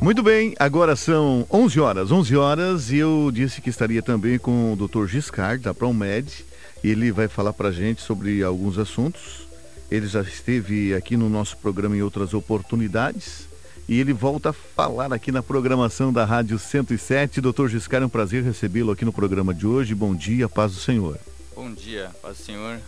Muito 0.00 0.22
bem, 0.22 0.54
agora 0.58 0.96
são 0.96 1.46
11 1.50 1.78
horas, 1.78 2.10
11 2.10 2.34
horas, 2.34 2.90
e 2.90 2.96
eu 2.96 3.30
disse 3.30 3.60
que 3.60 3.68
estaria 3.68 4.00
também 4.00 4.38
com 4.38 4.72
o 4.72 4.76
Dr. 4.76 5.04
Giscard, 5.06 5.62
da 5.62 5.74
Promed, 5.74 6.42
ele 6.82 7.12
vai 7.12 7.28
falar 7.28 7.52
para 7.52 7.68
a 7.68 7.72
gente 7.72 8.00
sobre 8.00 8.42
alguns 8.42 8.78
assuntos. 8.78 9.46
Ele 9.90 10.06
já 10.06 10.22
esteve 10.22 10.94
aqui 10.94 11.18
no 11.18 11.28
nosso 11.28 11.58
programa 11.58 11.94
em 11.94 12.00
outras 12.00 12.32
oportunidades, 12.32 13.46
e 13.86 14.00
ele 14.00 14.14
volta 14.14 14.50
a 14.50 14.52
falar 14.54 15.12
aqui 15.12 15.30
na 15.30 15.42
programação 15.42 16.10
da 16.10 16.24
Rádio 16.24 16.58
107. 16.58 17.42
Dr. 17.42 17.68
Giscard, 17.68 18.04
é 18.04 18.06
um 18.06 18.10
prazer 18.10 18.42
recebê-lo 18.42 18.92
aqui 18.92 19.04
no 19.04 19.12
programa 19.12 19.52
de 19.52 19.66
hoje. 19.66 19.94
Bom 19.94 20.14
dia, 20.14 20.48
paz 20.48 20.72
do 20.72 20.80
Senhor. 20.80 21.18
Bom 21.54 21.70
dia, 21.74 22.10
paz 22.22 22.38
do 22.38 22.44
Senhor. 22.44 22.80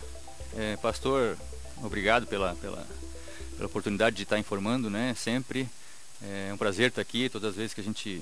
É, 0.57 0.77
pastor, 0.77 1.37
obrigado 1.83 2.25
pela, 2.25 2.55
pela, 2.55 2.83
pela 3.55 3.67
oportunidade 3.67 4.15
de 4.15 4.23
estar 4.23 4.39
informando, 4.39 4.89
né, 4.89 5.13
sempre. 5.15 5.69
É 6.21 6.51
um 6.53 6.57
prazer 6.57 6.89
estar 6.89 7.01
aqui. 7.01 7.29
Todas 7.29 7.51
as 7.51 7.55
vezes 7.55 7.73
que 7.73 7.81
a 7.81 7.83
gente 7.83 8.21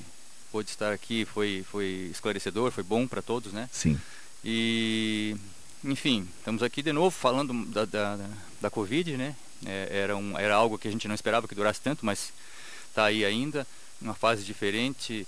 pôde 0.52 0.70
estar 0.70 0.92
aqui 0.92 1.26
foi, 1.26 1.66
foi 1.70 2.10
esclarecedor, 2.12 2.72
foi 2.72 2.84
bom 2.84 3.08
para 3.08 3.22
todos, 3.22 3.54
né? 3.54 3.70
Sim. 3.72 4.00
E, 4.44 5.36
enfim, 5.84 6.28
estamos 6.38 6.64
aqui 6.64 6.82
de 6.82 6.92
novo 6.92 7.12
falando 7.12 7.54
da, 7.66 7.86
da, 7.86 8.20
da 8.60 8.70
Covid, 8.70 9.16
né? 9.18 9.36
É, 9.66 9.90
era, 9.92 10.18
um, 10.18 10.38
era 10.38 10.56
algo 10.56 10.78
que 10.78 10.88
a 10.88 10.92
gente 10.92 11.08
não 11.08 11.16
esperava 11.16 11.48
que 11.48 11.56
durasse 11.56 11.80
tanto, 11.80 12.06
mas 12.06 12.34
está 12.90 13.06
aí 13.06 13.24
ainda, 13.24 13.66
uma 14.02 14.16
fase 14.16 14.44
diferente, 14.44 15.26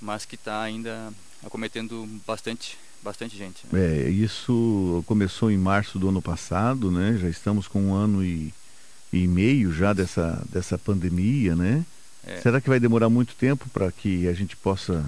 mas 0.00 0.24
que 0.24 0.34
está 0.34 0.62
ainda 0.62 1.12
acometendo 1.42 2.06
bastante 2.26 2.76
bastante 3.02 3.36
gente. 3.36 3.64
Né? 3.72 3.80
É, 3.80 4.10
isso 4.10 5.02
começou 5.06 5.50
em 5.50 5.56
março 5.56 5.98
do 5.98 6.08
ano 6.08 6.20
passado, 6.20 6.90
né? 6.90 7.16
Já 7.18 7.28
estamos 7.28 7.66
com 7.66 7.80
um 7.82 7.94
ano 7.94 8.22
e, 8.22 8.52
e 9.12 9.26
meio 9.26 9.72
já 9.72 9.92
dessa, 9.92 10.42
dessa 10.50 10.78
pandemia, 10.78 11.56
né? 11.56 11.84
É. 12.26 12.40
Será 12.40 12.60
que 12.60 12.68
vai 12.68 12.78
demorar 12.78 13.08
muito 13.08 13.34
tempo 13.34 13.68
para 13.70 13.90
que 13.90 14.28
a 14.28 14.32
gente 14.32 14.56
possa 14.56 15.04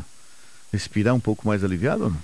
respirar 0.73 1.15
um 1.15 1.21
pouco 1.21 1.47
mais 1.47 1.63
aliviado? 1.63 2.17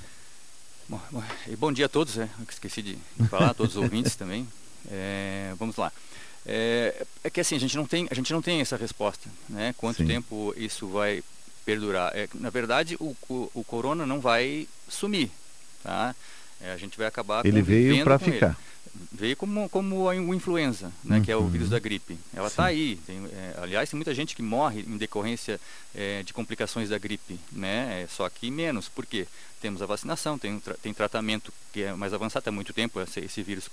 Bom, 0.88 1.00
bom, 1.10 1.22
e 1.46 1.54
bom 1.54 1.70
dia 1.70 1.86
a 1.86 1.88
todos, 1.88 2.16
né? 2.16 2.30
esqueci 2.48 2.80
de 2.80 2.98
falar, 3.28 3.50
a 3.50 3.54
todos 3.54 3.76
os 3.76 3.82
ouvintes 3.82 4.16
também. 4.16 4.48
É, 4.90 5.52
vamos 5.58 5.76
lá. 5.76 5.92
É, 6.46 7.06
é, 7.22 7.28
que 7.28 7.40
assim, 7.40 7.56
a 7.56 7.60
gente 7.60 7.76
não 7.76 7.84
tem, 7.84 8.08
a 8.10 8.14
gente 8.14 8.32
não 8.32 8.40
tem 8.40 8.60
essa 8.60 8.76
resposta, 8.76 9.28
né? 9.48 9.74
Quanto 9.76 9.98
Sim. 9.98 10.06
tempo 10.06 10.54
isso 10.56 10.88
vai 10.88 11.22
perdurar? 11.66 12.16
É, 12.16 12.26
na 12.34 12.48
verdade, 12.48 12.96
o, 12.98 13.14
o, 13.28 13.50
o 13.52 13.64
corona 13.64 14.06
não 14.06 14.18
vai 14.18 14.66
sumir, 14.88 15.30
tá? 15.82 16.14
É, 16.60 16.72
a 16.72 16.76
gente 16.78 16.96
vai 16.96 17.06
acabar 17.06 17.44
Ele 17.44 17.60
veio 17.60 18.02
para 18.02 18.18
ficar. 18.18 18.46
Ele 18.46 18.56
veio 19.12 19.36
como, 19.36 19.68
como 19.68 20.08
a 20.08 20.16
influenza, 20.16 20.92
né, 21.04 21.18
uhum. 21.18 21.22
que 21.22 21.30
é 21.30 21.36
o 21.36 21.46
vírus 21.46 21.70
da 21.70 21.78
gripe. 21.78 22.18
Ela 22.34 22.48
está 22.48 22.66
aí. 22.66 22.96
Tem, 23.06 23.24
é, 23.26 23.54
aliás, 23.62 23.90
tem 23.90 23.96
muita 23.96 24.14
gente 24.14 24.34
que 24.34 24.42
morre 24.42 24.80
em 24.80 24.96
decorrência 24.96 25.60
é, 25.94 26.22
de 26.22 26.32
complicações 26.32 26.88
da 26.88 26.98
gripe, 26.98 27.38
né? 27.50 28.02
É, 28.02 28.06
só 28.08 28.28
que 28.28 28.50
menos. 28.50 28.88
Por 28.88 29.06
quê? 29.06 29.26
Temos 29.60 29.82
a 29.82 29.86
vacinação, 29.86 30.38
tem, 30.38 30.62
tem 30.80 30.94
tratamento 30.94 31.52
que 31.72 31.82
é 31.82 31.92
mais 31.92 32.14
avançado 32.14 32.48
há 32.48 32.52
muito 32.52 32.72
tempo, 32.72 33.00
esse, 33.00 33.20
esse 33.20 33.42
vírus 33.42 33.68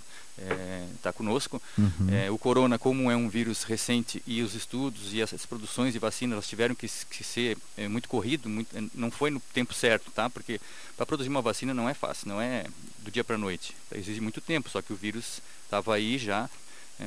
está 0.95 1.09
é, 1.09 1.13
conosco. 1.13 1.61
Uhum. 1.77 2.09
É, 2.11 2.31
o 2.31 2.37
corona, 2.39 2.79
como 2.79 3.11
é 3.11 3.15
um 3.15 3.29
vírus 3.29 3.63
recente 3.63 4.21
e 4.25 4.41
os 4.41 4.55
estudos 4.55 5.13
e 5.13 5.21
as 5.21 5.45
produções 5.45 5.93
de 5.93 5.99
vacina, 5.99 6.33
elas 6.33 6.47
tiveram 6.47 6.73
que, 6.73 6.87
que 7.09 7.23
ser 7.23 7.57
é, 7.77 7.87
muito 7.87 8.09
corrido, 8.09 8.49
muito, 8.49 8.67
não 8.95 9.11
foi 9.11 9.29
no 9.29 9.39
tempo 9.53 9.73
certo, 9.73 10.11
tá? 10.11 10.27
Porque 10.27 10.59
para 10.97 11.05
produzir 11.05 11.29
uma 11.29 11.41
vacina 11.41 11.73
não 11.73 11.87
é 11.87 11.93
fácil, 11.93 12.29
não 12.29 12.41
é 12.41 12.65
do 13.05 13.11
dia 13.11 13.23
para 13.23 13.35
a 13.35 13.39
noite. 13.39 13.75
Exige 13.93 14.19
muito 14.19 14.41
tempo, 14.41 14.69
só 14.69 14.81
que 14.81 14.91
o 14.91 14.95
vírus 14.95 15.41
estava 15.63 15.95
aí 15.95 16.17
já, 16.17 16.49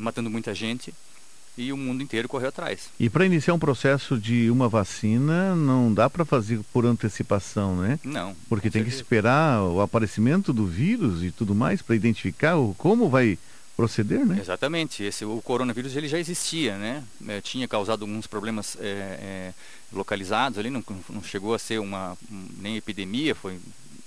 matando 0.01 0.31
muita 0.31 0.55
gente 0.55 0.95
e 1.59 1.73
o 1.73 1.77
mundo 1.77 2.03
inteiro 2.03 2.29
correu 2.29 2.49
atrás. 2.49 2.89
E 3.01 3.11
para 3.11 3.27
iniciar 3.27 3.53
um 3.53 3.59
processo 3.59 4.17
de 4.17 4.49
uma 4.49 4.69
vacina, 4.69 5.57
não 5.57 5.93
dá 5.93 6.09
para 6.09 6.25
fazer 6.25 6.61
por 6.73 6.87
antecipação, 6.87 7.77
né? 7.77 7.99
Não. 8.05 8.35
Porque 8.49 8.71
tem 8.71 8.83
certeza. 8.83 8.97
que 8.97 9.03
esperar 9.03 9.63
o 9.63 9.81
aparecimento 9.81 10.53
do 10.53 10.65
vírus 10.65 11.25
e 11.25 11.33
tudo 11.33 11.55
mais 11.55 11.83
para 11.83 11.97
identificar 11.97 12.57
o, 12.57 12.75
como 12.75 13.09
vai 13.09 13.37
proceder, 13.77 14.25
né? 14.25 14.39
Exatamente. 14.41 15.03
Esse, 15.03 15.25
o 15.25 15.43
coronavírus 15.43 15.97
ele 15.97 16.09
já 16.09 16.19
existia, 16.19 16.77
né? 16.79 17.03
É, 17.27 17.41
tinha 17.41 17.67
causado 17.67 18.03
alguns 18.03 18.29
problemas 18.29 18.77
é, 18.81 18.85
é, 18.85 19.55
localizados 19.93 20.59
ali, 20.59 20.71
não, 20.71 20.85
não, 21.09 21.23
chegou 21.23 21.55
a 21.55 21.59
ser 21.59 21.81
uma 21.81 22.17
um, 22.31 22.47
nem 22.59 22.77
epidemia, 22.77 23.35
foi 23.35 23.59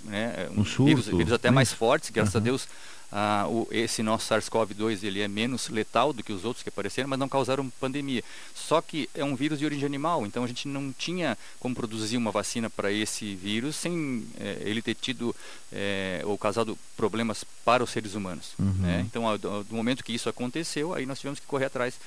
né, 0.03 0.49
um, 0.55 0.61
um 0.61 0.65
surto, 0.65 0.85
vírus, 0.85 1.05
vírus 1.05 1.33
até 1.33 1.49
né? 1.49 1.55
mais 1.55 1.71
fortes, 1.71 2.09
graças 2.09 2.35
uhum. 2.35 2.41
a 2.41 2.43
Deus 2.43 2.67
ah, 3.11 3.45
o, 3.49 3.67
esse 3.71 4.01
nosso 4.01 4.33
SARS-CoV-2 4.33 5.03
ele 5.03 5.21
é 5.21 5.27
menos 5.27 5.67
letal 5.67 6.13
do 6.13 6.23
que 6.23 6.31
os 6.31 6.45
outros 6.45 6.63
que 6.63 6.69
apareceram, 6.69 7.09
mas 7.09 7.19
não 7.19 7.27
causaram 7.27 7.69
pandemia. 7.71 8.23
Só 8.55 8.81
que 8.81 9.09
é 9.13 9.23
um 9.23 9.35
vírus 9.35 9.59
de 9.59 9.65
origem 9.65 9.85
animal, 9.85 10.25
então 10.25 10.45
a 10.45 10.47
gente 10.47 10.67
não 10.67 10.93
tinha 10.93 11.37
como 11.59 11.75
produzir 11.75 12.15
uma 12.15 12.31
vacina 12.31 12.69
para 12.69 12.89
esse 12.91 13.35
vírus 13.35 13.75
sem 13.75 14.25
é, 14.39 14.61
ele 14.61 14.81
ter 14.81 14.95
tido 14.95 15.35
é, 15.73 16.21
ou 16.23 16.37
causado 16.37 16.77
problemas 16.95 17.43
para 17.65 17.83
os 17.83 17.89
seres 17.89 18.15
humanos. 18.15 18.53
Uhum. 18.57 18.73
Né? 18.79 19.01
Então, 19.05 19.27
ao, 19.27 19.37
do 19.37 19.65
momento 19.71 20.05
que 20.05 20.13
isso 20.13 20.29
aconteceu, 20.29 20.93
aí 20.93 21.05
nós 21.05 21.19
tivemos 21.19 21.39
que 21.39 21.45
correr 21.45 21.65
atrás 21.65 21.99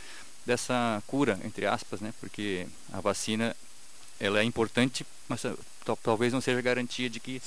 dessa 0.46 1.02
cura, 1.06 1.38
entre 1.44 1.66
aspas, 1.66 2.00
né? 2.00 2.14
porque 2.18 2.66
a 2.90 3.00
vacina 3.02 3.54
ela 4.18 4.40
é 4.40 4.44
importante, 4.44 5.04
mas 5.28 5.44
talvez 6.02 6.32
não 6.32 6.40
seja 6.40 6.60
garantia 6.60 7.10
de 7.10 7.20
que 7.20 7.40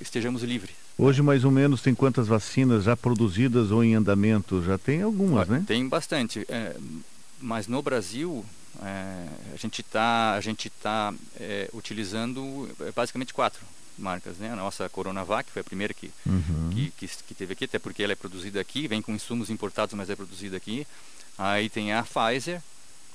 estejamos 0.00 0.42
livres. 0.42 0.74
Hoje, 0.98 1.22
mais 1.22 1.44
ou 1.44 1.50
menos, 1.50 1.80
tem 1.80 1.94
quantas 1.94 2.28
vacinas 2.28 2.84
já 2.84 2.96
produzidas 2.96 3.70
ou 3.70 3.82
em 3.82 3.94
andamento? 3.94 4.62
Já 4.62 4.76
tem 4.76 5.02
algumas, 5.02 5.48
né? 5.48 5.64
Tem 5.66 5.88
bastante. 5.88 6.44
É, 6.48 6.76
mas 7.40 7.66
no 7.66 7.82
Brasil, 7.82 8.44
é, 8.82 9.26
a 9.52 9.56
gente 9.56 9.80
está 9.80 10.38
tá, 10.82 11.14
é, 11.38 11.68
utilizando 11.72 12.68
é, 12.80 12.92
basicamente 12.92 13.32
quatro 13.32 13.62
marcas, 13.98 14.36
né? 14.38 14.50
A 14.50 14.56
nossa 14.56 14.88
Coronavac 14.88 15.50
foi 15.50 15.60
a 15.60 15.64
primeira 15.64 15.92
que, 15.94 16.10
uhum. 16.26 16.70
que, 16.74 16.90
que, 16.96 17.08
que, 17.08 17.34
teve 17.34 17.52
aqui, 17.52 17.64
até 17.64 17.78
porque 17.78 18.02
ela 18.02 18.12
é 18.12 18.16
produzida 18.16 18.60
aqui, 18.60 18.88
vem 18.88 19.02
com 19.02 19.12
insumos 19.12 19.50
importados, 19.50 19.94
mas 19.94 20.10
é 20.10 20.16
produzida 20.16 20.56
aqui. 20.56 20.86
Aí 21.38 21.68
tem 21.68 21.92
a 21.92 22.02
Pfizer, 22.02 22.62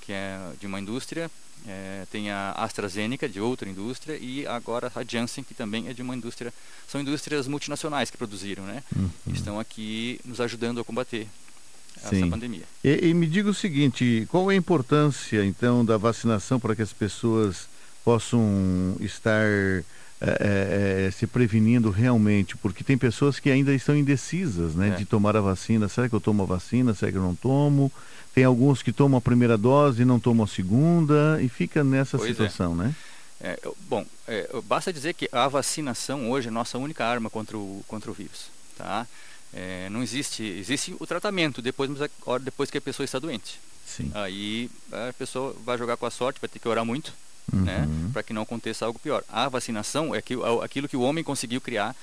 que 0.02 0.12
é 0.12 0.40
de 0.60 0.66
uma 0.66 0.80
indústria, 0.80 1.30
é, 1.68 2.06
tem 2.10 2.32
a 2.32 2.54
AstraZeneca, 2.54 3.28
de 3.28 3.42
outra 3.42 3.70
indústria, 3.70 4.18
e 4.18 4.48
agora 4.48 4.92
a 4.96 5.04
Janssen, 5.04 5.44
que 5.44 5.54
também 5.54 5.88
é 5.88 5.94
de 5.94 6.02
uma 6.02 6.16
indústria. 6.16 6.54
São 6.88 7.02
indústrias 7.02 7.48
multinacionais 7.48 8.10
que 8.10 8.18
produziram, 8.18 8.64
né? 8.64 8.84
Uhum. 8.96 9.10
Estão 9.34 9.60
aqui 9.60 10.20
nos 10.24 10.40
ajudando 10.40 10.80
a 10.80 10.84
combater 10.84 11.28
essa 11.98 12.16
Sim. 12.16 12.30
pandemia. 12.30 12.64
E, 12.84 13.10
e, 13.10 13.14
me 13.14 13.28
diga 13.28 13.50
o 13.50 13.54
seguinte: 13.54 14.26
qual 14.30 14.50
é 14.50 14.54
a 14.54 14.58
importância, 14.58 15.44
então, 15.44 15.84
da 15.84 15.98
vacinação 15.98 16.60
para 16.60 16.76
que 16.76 16.82
as 16.82 16.94
pessoas 16.94 17.68
possam 18.04 18.96
estar. 19.02 19.84
É, 20.20 21.06
é, 21.08 21.12
se 21.12 21.28
prevenindo 21.28 21.92
realmente, 21.92 22.58
porque 22.58 22.84
tem 22.84 22.98
pessoas 22.98 23.40
que 23.40 23.52
ainda 23.52 23.72
estão 23.72 23.96
indecisas, 23.96 24.74
né, 24.74 24.90
é. 24.90 24.96
de 24.96 25.06
tomar 25.06 25.38
a 25.38 25.42
vacina. 25.42 25.88
Será 25.88 26.10
que 26.10 26.16
eu 26.16 26.20
tomo 26.20 26.42
a 26.42 26.46
vacina? 26.48 26.96
Será 26.96 27.12
que 27.12 27.18
eu 27.20 27.22
não 27.22 27.36
tomo? 27.36 27.92
Tem 28.34 28.44
alguns 28.44 28.82
que 28.82 28.92
tomam 28.92 29.20
a 29.20 29.22
primeira 29.22 29.58
dose 29.58 30.02
e 30.02 30.06
não 30.06 30.20
tomam 30.20 30.46
a 30.46 30.48
segunda 30.48 31.40
e 31.40 31.48
fica 31.48 31.84
nessa 31.84 32.18
pois 32.18 32.32
é. 32.32 32.34
situação, 32.34 32.76
né? 32.76 32.96
É, 33.40 33.60
bom, 33.88 34.04
é, 34.28 34.50
basta 34.66 34.92
dizer 34.92 35.14
que 35.14 35.30
a 35.32 35.48
vacinação 35.48 36.32
hoje 36.32 36.48
é 36.48 36.50
a 36.50 36.54
nossa 36.54 36.78
única 36.78 37.06
arma 37.06 37.30
contra 37.30 37.56
o, 37.56 37.84
contra 37.88 38.10
o 38.10 38.14
vírus, 38.14 38.50
tá? 38.76 39.06
É, 39.54 39.88
não 39.90 40.02
existe, 40.02 40.44
existe 40.44 40.96
o 41.00 41.06
tratamento 41.06 41.62
depois, 41.62 41.90
depois 42.42 42.72
que 42.72 42.78
a 42.78 42.82
pessoa 42.82 43.06
está 43.06 43.20
doente. 43.20 43.60
Sim. 43.86 44.12
Aí 44.14 44.70
a 44.92 45.14
pessoa 45.14 45.56
vai 45.64 45.78
jogar 45.78 45.96
com 45.98 46.06
a 46.06 46.12
sorte, 46.12 46.42
vai 46.42 46.50
ter 46.50 46.60
que 46.60 46.68
orar 46.68 46.84
muito, 46.84 47.14
uhum. 47.52 47.62
né? 47.62 47.88
Para 48.14 48.24
que 48.24 48.34
não 48.34 48.42
aconteça 48.42 48.86
algo 48.86 49.00
pior. 49.00 49.24
A 49.30 49.48
vacinação 49.50 50.14
é 50.14 50.22
aquilo 50.64 50.88
que 50.88 50.98
o 50.98 51.02
homem 51.02 51.24
conseguiu 51.24 51.62
criar 51.62 51.96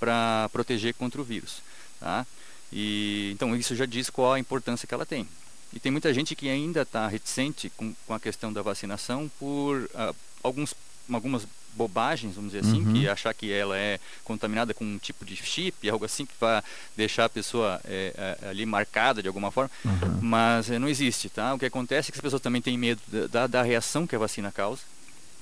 para 0.00 0.48
proteger 0.52 0.94
contra 0.94 1.20
o 1.20 1.24
vírus, 1.24 1.62
tá? 2.00 2.26
E, 2.72 3.30
então 3.32 3.54
isso 3.54 3.74
já 3.76 3.86
diz 3.86 4.10
qual 4.10 4.32
a 4.32 4.38
importância 4.38 4.86
que 4.86 4.94
ela 4.94 5.06
tem. 5.06 5.28
E 5.72 5.80
tem 5.80 5.90
muita 5.90 6.12
gente 6.14 6.36
que 6.36 6.48
ainda 6.48 6.82
está 6.82 7.08
reticente 7.08 7.70
com, 7.70 7.94
com, 8.06 8.14
a 8.14 8.20
questão 8.20 8.52
da 8.52 8.62
vacinação 8.62 9.30
por 9.38 9.82
uh, 9.82 10.14
alguns, 10.42 10.74
algumas 11.12 11.46
bobagens, 11.76 12.34
vamos 12.34 12.52
dizer 12.52 12.66
assim, 12.66 12.84
uhum. 12.84 12.92
que 12.92 13.08
achar 13.08 13.32
que 13.34 13.52
ela 13.52 13.76
é 13.76 13.98
contaminada 14.24 14.72
com 14.72 14.84
um 14.84 14.98
tipo 14.98 15.24
de 15.24 15.36
chip, 15.36 15.88
algo 15.88 16.04
assim 16.04 16.24
que 16.24 16.34
vai 16.40 16.62
deixar 16.96 17.26
a 17.26 17.28
pessoa 17.28 17.80
é, 17.84 18.38
ali 18.48 18.64
marcada 18.64 19.22
de 19.22 19.28
alguma 19.28 19.50
forma, 19.50 19.70
uhum. 19.84 20.18
mas 20.20 20.70
é, 20.70 20.78
não 20.78 20.88
existe, 20.88 21.28
tá? 21.28 21.54
O 21.54 21.58
que 21.58 21.66
acontece 21.66 22.10
é 22.10 22.12
que 22.12 22.18
as 22.18 22.22
pessoas 22.22 22.42
também 22.42 22.62
têm 22.62 22.78
medo 22.78 23.00
da, 23.30 23.46
da 23.46 23.62
reação 23.62 24.06
que 24.06 24.16
a 24.16 24.18
vacina 24.18 24.50
causa, 24.52 24.82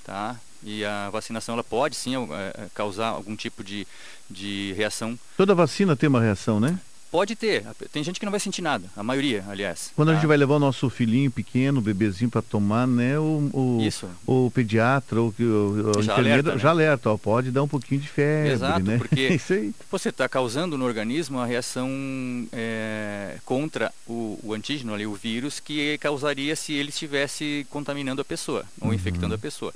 tá? 0.03 0.39
E 0.65 0.85
a 0.85 1.09
vacinação 1.09 1.53
ela 1.53 1.63
pode 1.63 1.95
sim 1.95 2.13
causar 2.73 3.07
algum 3.07 3.35
tipo 3.35 3.63
de, 3.63 3.85
de 4.29 4.73
reação. 4.77 5.19
Toda 5.35 5.53
vacina 5.53 5.95
tem 5.95 6.07
uma 6.07 6.21
reação, 6.21 6.59
né? 6.59 6.79
Pode 7.13 7.35
ter. 7.35 7.63
Tem 7.91 8.03
gente 8.03 8.19
que 8.19 8.25
não 8.25 8.31
vai 8.31 8.39
sentir 8.39 8.63
nada, 8.63 8.89
a 8.97 9.03
maioria, 9.03 9.45
aliás. 9.47 9.91
Quando 9.95 10.07
tá? 10.07 10.13
a 10.13 10.15
gente 10.15 10.25
vai 10.25 10.35
levar 10.35 10.55
o 10.55 10.59
nosso 10.59 10.89
filhinho 10.89 11.29
pequeno, 11.29 11.79
bebezinho 11.79 12.31
para 12.31 12.41
tomar, 12.41 12.87
né? 12.87 13.19
O, 13.19 13.51
o, 13.53 13.81
Isso. 13.83 14.09
o 14.25 14.49
pediatra, 14.49 15.21
o, 15.21 15.31
o, 15.39 15.99
o 15.99 16.01
já 16.01 16.15
alerta, 16.15 16.53
né? 16.53 16.57
já 16.57 16.71
alerta, 16.71 17.11
ó, 17.11 17.17
pode 17.17 17.51
dar 17.51 17.61
um 17.61 17.67
pouquinho 17.67 18.01
de 18.01 18.07
febre, 18.07 18.53
Exato, 18.53 18.83
né? 18.83 18.97
porque 18.97 19.39
você 19.91 20.09
está 20.09 20.27
causando 20.27 20.75
no 20.75 20.85
organismo 20.85 21.37
a 21.37 21.45
reação 21.45 21.87
é, 22.51 23.37
contra 23.45 23.93
o, 24.07 24.39
o, 24.41 24.51
antígeno 24.51 24.91
ali, 24.91 25.05
o 25.05 25.13
vírus, 25.13 25.59
que 25.59 25.99
causaria 25.99 26.55
se 26.55 26.73
ele 26.73 26.89
estivesse 26.89 27.67
contaminando 27.69 28.23
a 28.23 28.25
pessoa 28.25 28.65
ou 28.81 28.87
uhum. 28.87 28.93
infectando 28.95 29.35
a 29.35 29.37
pessoa. 29.37 29.71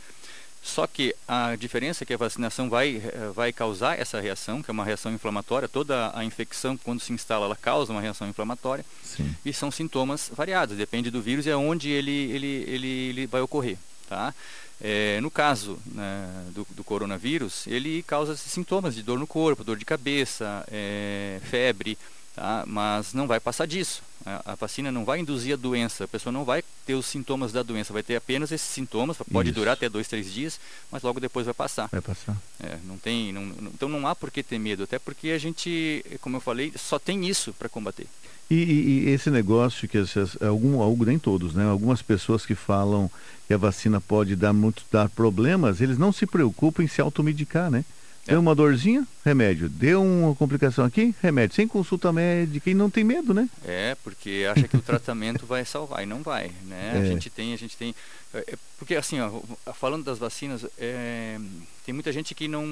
Só 0.68 0.86
que 0.86 1.16
a 1.26 1.56
diferença 1.56 2.04
é 2.04 2.06
que 2.06 2.14
a 2.14 2.18
vacinação 2.18 2.70
vai, 2.70 3.02
eh, 3.04 3.32
vai 3.34 3.54
causar 3.54 3.98
essa 3.98 4.20
reação, 4.20 4.62
que 4.62 4.70
é 4.70 4.74
uma 4.74 4.84
reação 4.84 5.14
inflamatória. 5.14 5.68
Toda 5.68 6.12
a 6.14 6.26
infecção, 6.26 6.76
quando 6.78 7.00
se 7.00 7.14
instala, 7.14 7.46
ela 7.46 7.56
causa 7.56 7.94
uma 7.94 8.02
reação 8.02 8.28
inflamatória. 8.28 8.86
Sim. 9.02 9.34
E 9.46 9.54
são 9.54 9.72
sintomas 9.72 10.30
variados, 10.36 10.78
depende 10.78 11.10
do 11.10 11.22
vírus 11.22 11.46
e 11.46 11.52
aonde 11.52 11.90
ele, 11.90 12.12
ele, 12.12 12.66
ele, 12.68 12.88
ele 12.88 13.28
vai 13.28 13.40
ocorrer. 13.40 13.78
Tá? 14.10 14.34
É, 14.80 15.20
no 15.22 15.32
caso 15.32 15.80
né, 15.86 16.30
do, 16.54 16.68
do, 16.72 16.84
coronavírus, 16.84 17.66
ele 17.66 18.04
causa 18.04 18.36
sintomas 18.36 18.94
de 18.94 19.02
dor 19.02 19.18
no 19.18 19.26
corpo, 19.26 19.64
dor 19.64 19.78
de 19.78 19.86
cabeça, 19.86 20.64
é, 20.70 21.40
febre, 21.50 21.98
tá? 22.38 22.64
mas 22.68 23.14
não 23.14 23.28
vai 23.28 23.40
passar 23.40 23.66
disso. 23.66 24.02
A, 24.26 24.54
a, 24.54 24.56
vacina 24.56 24.92
não 24.92 25.04
vai 25.04 25.20
induzir 25.20 25.54
a 25.54 25.58
doença, 25.58 26.04
a 26.04 26.08
pessoa 26.08 26.32
não 26.32 26.44
vai 26.44 26.64
ter 26.86 26.96
os 26.96 27.06
sintomas 27.06 27.52
da 27.52 27.64
doença, 27.64 27.94
vai 27.94 28.04
ter 28.04 28.16
apenas 28.16 28.52
esses 28.52 28.68
sintomas, 28.68 29.18
pode 29.32 29.50
Isso. 29.50 29.60
durar 29.60 29.74
até 29.74 29.88
dois, 29.90 30.08
três 30.08 30.32
dias, 30.32 30.60
mas 30.92 31.02
logo 31.02 31.20
depois 31.20 31.46
vai 31.46 31.54
passar. 31.54 31.88
Vai 31.92 32.02
passar. 32.02 32.36
É, 32.60 32.78
não 32.86 32.98
tem, 32.98 33.32
não, 33.32 33.46
não, 33.46 33.72
então 33.74 33.90
não 33.90 34.06
há 34.08 34.16
por 34.16 34.30
que 34.30 34.44
ter 34.44 34.60
medo, 34.60 34.84
até 34.84 35.00
porque 35.00 35.30
a 35.30 35.38
gente, 35.38 36.06
como 36.22 36.38
eu 36.38 36.42
falei, 36.42 36.74
só 36.76 37.00
tem 37.00 37.26
isso 37.26 37.54
para 37.54 37.70
combater. 37.70 38.08
E, 38.50 38.56
e, 38.56 38.90
e, 38.90 39.10
esse 39.10 39.30
negócio 39.30 39.88
que 39.88 39.98
essas, 39.98 40.42
algum, 40.42 40.82
algum, 40.82 41.04
nem 41.04 41.20
todos, 41.20 41.54
né? 41.54 41.66
Algumas 41.66 42.02
pessoas 42.02 42.46
que 42.46 42.56
falam 42.56 43.12
que 43.46 43.54
a 43.54 43.58
vacina 43.58 44.00
pode 44.00 44.36
dar 44.36 44.54
muito 44.54 44.84
dar 44.90 45.10
problemas, 45.10 45.82
eles 45.82 45.98
não 45.98 46.14
se 46.14 46.26
preocupam 46.26 46.84
em 46.84 46.88
se 46.88 47.02
automedicar, 47.02 47.70
né? 47.70 47.84
Deu 48.28 48.40
uma 48.42 48.54
dorzinha, 48.54 49.08
remédio. 49.24 49.70
Deu 49.70 50.04
uma 50.04 50.36
complicação 50.36 50.84
aqui, 50.84 51.16
remédio. 51.22 51.56
Sem 51.56 51.68
consulta 51.68 52.12
médica 52.12 52.70
e 52.70 52.74
não 52.74 52.90
tem 52.90 53.04
medo, 53.04 53.34
né? 53.34 53.50
É, 53.66 53.96
porque 54.04 54.46
acha 54.52 54.68
que 54.68 54.76
o 54.76 54.82
tratamento 54.82 55.46
vai 55.46 55.64
salvar 55.64 56.04
e 56.04 56.06
não 56.06 56.22
vai, 56.22 56.52
né? 56.66 56.94
É. 56.96 57.00
A 57.00 57.06
gente 57.06 57.30
tem, 57.30 57.54
a 57.54 57.58
gente 57.58 57.78
tem... 57.78 57.96
É, 58.34 58.40
é, 58.40 58.58
porque 58.78 58.96
assim, 58.96 59.20
ó, 59.22 59.42
falando 59.74 60.04
das 60.04 60.20
vacinas, 60.20 60.66
é, 60.78 61.40
tem 61.86 61.94
muita 61.94 62.12
gente 62.12 62.36
que 62.36 62.50
não, 62.50 62.66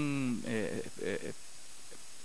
é, 0.45 0.83
é, 1.01 1.31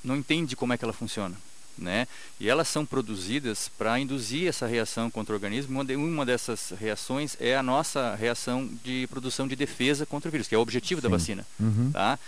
não 0.02 0.16
entende 0.16 0.56
como 0.56 0.72
é 0.72 0.76
que 0.76 0.84
ela 0.84 0.92
funciona. 0.92 1.36
Né? 1.78 2.06
E 2.38 2.46
elas 2.46 2.68
são 2.68 2.84
produzidas 2.84 3.70
para 3.78 3.98
induzir 3.98 4.48
essa 4.48 4.66
reação 4.66 5.10
contra 5.10 5.32
o 5.32 5.36
organismo. 5.36 5.80
Uma 5.80 6.26
dessas 6.26 6.74
reações 6.78 7.38
é 7.40 7.56
a 7.56 7.62
nossa 7.62 8.14
reação 8.16 8.68
de 8.84 9.06
produção 9.06 9.48
de 9.48 9.56
defesa 9.56 10.04
contra 10.04 10.28
o 10.28 10.32
vírus, 10.32 10.46
que 10.46 10.54
é 10.54 10.58
o 10.58 10.60
objetivo 10.60 11.00
Sim. 11.00 11.02
da 11.02 11.08
vacina. 11.08 11.46
Uhum. 11.58 11.90
Tá? 11.90 12.18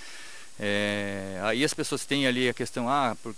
É, 0.65 1.41
aí 1.43 1.65
as 1.65 1.75
pessoas 1.75 2.07
têm 2.07 2.25
ali 2.25 2.49
a 2.49 2.55
questão, 2.55 2.89
ah, 2.89 3.17
por, 3.21 3.35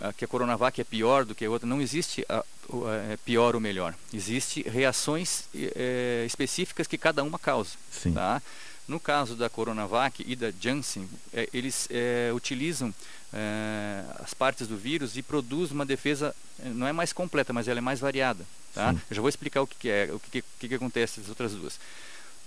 a, 0.00 0.10
que 0.10 0.24
a 0.24 0.28
Coronavac 0.28 0.80
é 0.80 0.84
pior 0.84 1.26
do 1.26 1.34
que 1.34 1.44
a 1.44 1.50
outra. 1.50 1.68
Não 1.68 1.82
existe 1.82 2.24
a, 2.30 2.38
a, 2.38 2.42
é 3.12 3.18
pior 3.18 3.54
ou 3.54 3.60
melhor. 3.60 3.94
Existe 4.10 4.62
reações 4.62 5.44
é, 5.54 6.24
específicas 6.26 6.86
que 6.86 6.96
cada 6.96 7.22
uma 7.22 7.38
causa. 7.38 7.72
Sim. 7.92 8.14
Tá? 8.14 8.40
No 8.88 8.98
caso 8.98 9.36
da 9.36 9.50
Coronavac 9.50 10.24
e 10.26 10.34
da 10.34 10.50
Janssen, 10.58 11.06
é, 11.30 11.46
eles 11.52 11.88
utilizam 12.34 12.92
as 14.20 14.32
partes 14.32 14.68
do 14.68 14.76
vírus 14.76 15.16
e 15.16 15.22
produzem 15.22 15.74
uma 15.74 15.84
defesa, 15.84 16.34
não 16.62 16.86
é 16.86 16.92
mais 16.92 17.12
completa, 17.12 17.52
mas 17.52 17.66
ela 17.66 17.80
é 17.80 17.82
mais 17.82 17.98
variada. 17.98 18.46
Tá? 18.72 18.94
Eu 19.10 19.16
já 19.16 19.20
vou 19.20 19.28
explicar 19.28 19.60
o 19.60 19.66
que, 19.66 19.76
que 19.76 19.88
é, 19.88 20.08
o 20.12 20.20
que, 20.20 20.42
que, 20.60 20.68
que 20.68 20.74
acontece 20.74 21.18
nas 21.18 21.28
outras 21.28 21.52
duas. 21.52 21.80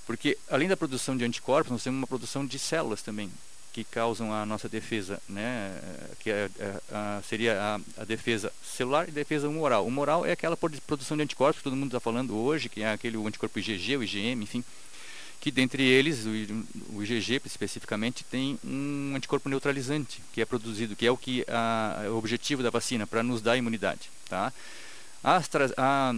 Porque 0.05 0.37
além 0.49 0.69
da 0.69 0.77
produção 0.77 1.17
de 1.17 1.25
anticorpos, 1.25 1.71
nós 1.71 1.83
temos 1.83 1.97
uma 1.97 2.07
produção 2.07 2.45
de 2.45 2.57
células 2.57 3.01
também 3.01 3.29
que 3.77 3.83
causam 3.83 4.33
a 4.33 4.43
nossa 4.43 4.67
defesa, 4.67 5.21
né, 5.29 5.71
que 6.19 6.31
é, 6.31 6.49
é, 6.59 7.21
seria 7.21 7.61
a, 7.61 8.01
a, 8.01 8.05
defesa 8.05 8.51
celular 8.63 9.07
e 9.07 9.11
defesa 9.11 9.47
humoral. 9.47 9.83
O 9.83 9.87
humoral 9.87 10.25
é 10.25 10.31
aquela 10.31 10.57
produção 10.57 11.15
de 11.15 11.21
anticorpos 11.21 11.59
que 11.59 11.63
todo 11.63 11.75
mundo 11.75 11.89
está 11.89 11.99
falando 11.99 12.35
hoje, 12.35 12.69
que 12.69 12.81
é 12.81 12.91
aquele 12.91 13.17
anticorpo 13.17 13.59
IgG, 13.59 13.97
o 13.97 14.03
IgM, 14.03 14.41
enfim, 14.41 14.63
que 15.39 15.51
dentre 15.51 15.83
eles, 15.83 16.25
o, 16.25 16.95
o 16.95 17.03
IgG 17.03 17.39
especificamente, 17.45 18.23
tem 18.23 18.57
um 18.65 19.13
anticorpo 19.15 19.47
neutralizante, 19.47 20.23
que 20.33 20.41
é 20.41 20.45
produzido, 20.45 20.95
que 20.95 21.05
é 21.05 21.11
o 21.11 21.17
que 21.17 21.45
a, 21.47 22.07
o 22.09 22.17
objetivo 22.17 22.63
da 22.63 22.71
vacina, 22.71 23.05
para 23.05 23.21
nos 23.21 23.43
dar 23.43 23.57
imunidade. 23.57 24.09
Tá? 24.27 24.51
Astra, 25.23 25.71
a, 25.77 26.15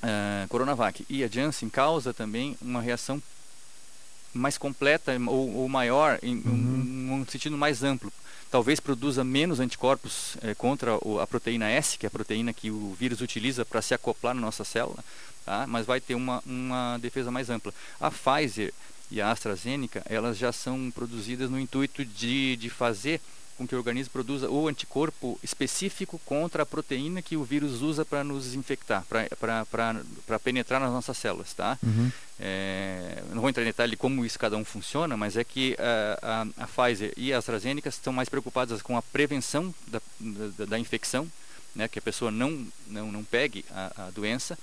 a 0.00 0.46
Coronavac 0.48 1.04
e 1.10 1.24
a 1.24 1.28
Janssen 1.28 1.68
causa 1.68 2.14
também 2.14 2.56
uma 2.62 2.80
reação 2.80 3.20
mais 4.32 4.56
completa 4.56 5.12
ou, 5.26 5.54
ou 5.56 5.68
maior, 5.68 6.18
em 6.22 6.36
uhum. 6.36 7.10
um, 7.10 7.14
um, 7.14 7.26
sentido 7.26 7.56
mais 7.56 7.82
amplo. 7.82 8.12
Talvez 8.50 8.80
produza 8.80 9.22
menos 9.22 9.60
anticorpos 9.60 10.36
é, 10.42 10.54
contra 10.54 10.98
o, 11.06 11.20
a 11.20 11.26
proteína 11.26 11.68
S, 11.68 11.96
que 11.96 12.06
é 12.06 12.08
a 12.08 12.10
proteína 12.10 12.52
que 12.52 12.70
o 12.70 12.94
vírus 12.98 13.20
utiliza 13.20 13.64
para 13.64 13.82
se 13.82 13.94
acoplar 13.94 14.34
na 14.34 14.40
nossa 14.40 14.64
célula, 14.64 15.04
tá? 15.44 15.66
mas 15.68 15.86
vai 15.86 16.00
ter 16.00 16.14
uma, 16.14 16.42
uma 16.44 16.98
defesa 16.98 17.30
mais 17.30 17.48
ampla. 17.48 17.72
A 18.00 18.10
Pfizer 18.10 18.72
e 19.10 19.20
a 19.20 19.30
AstraZeneca, 19.30 20.02
elas 20.06 20.36
já 20.36 20.52
são 20.52 20.90
produzidas 20.90 21.50
no 21.50 21.58
intuito 21.58 22.04
de, 22.04 22.56
de 22.56 22.70
fazer 22.70 23.20
com 23.60 23.66
que 23.66 23.74
o 23.74 23.78
organismo 23.78 24.10
produza 24.10 24.48
o 24.48 24.66
anticorpo 24.66 25.38
específico 25.42 26.18
contra 26.24 26.62
a 26.62 26.66
proteína 26.66 27.20
que 27.20 27.36
o 27.36 27.44
vírus 27.44 27.82
usa 27.82 28.06
para 28.06 28.24
nos 28.24 28.54
infectar, 28.54 29.04
para 29.06 30.38
penetrar 30.42 30.80
nas 30.80 30.90
nossas 30.90 31.18
células, 31.18 31.52
tá? 31.52 31.78
Uhum. 31.82 32.10
É, 32.38 33.22
não 33.34 33.42
vou 33.42 33.50
entrar 33.50 33.62
em 33.62 33.66
detalhe 33.66 33.96
como 33.96 34.24
isso 34.24 34.38
cada 34.38 34.56
um 34.56 34.64
funciona, 34.64 35.14
mas 35.14 35.36
é 35.36 35.44
que 35.44 35.76
a, 35.78 36.46
a, 36.58 36.64
a 36.64 36.66
Pfizer 36.66 37.12
e 37.18 37.34
a 37.34 37.38
AstraZeneca 37.38 37.90
estão 37.90 38.14
mais 38.14 38.30
preocupadas 38.30 38.80
com 38.80 38.96
a 38.96 39.02
prevenção 39.02 39.74
da, 39.88 40.00
da, 40.18 40.64
da 40.64 40.78
infecção, 40.78 41.30
né, 41.74 41.86
que 41.86 41.98
a 41.98 42.02
pessoa 42.02 42.30
não, 42.30 42.66
não, 42.86 43.12
não 43.12 43.22
pegue 43.22 43.62
a, 43.70 44.06
a 44.06 44.10
doença, 44.10 44.58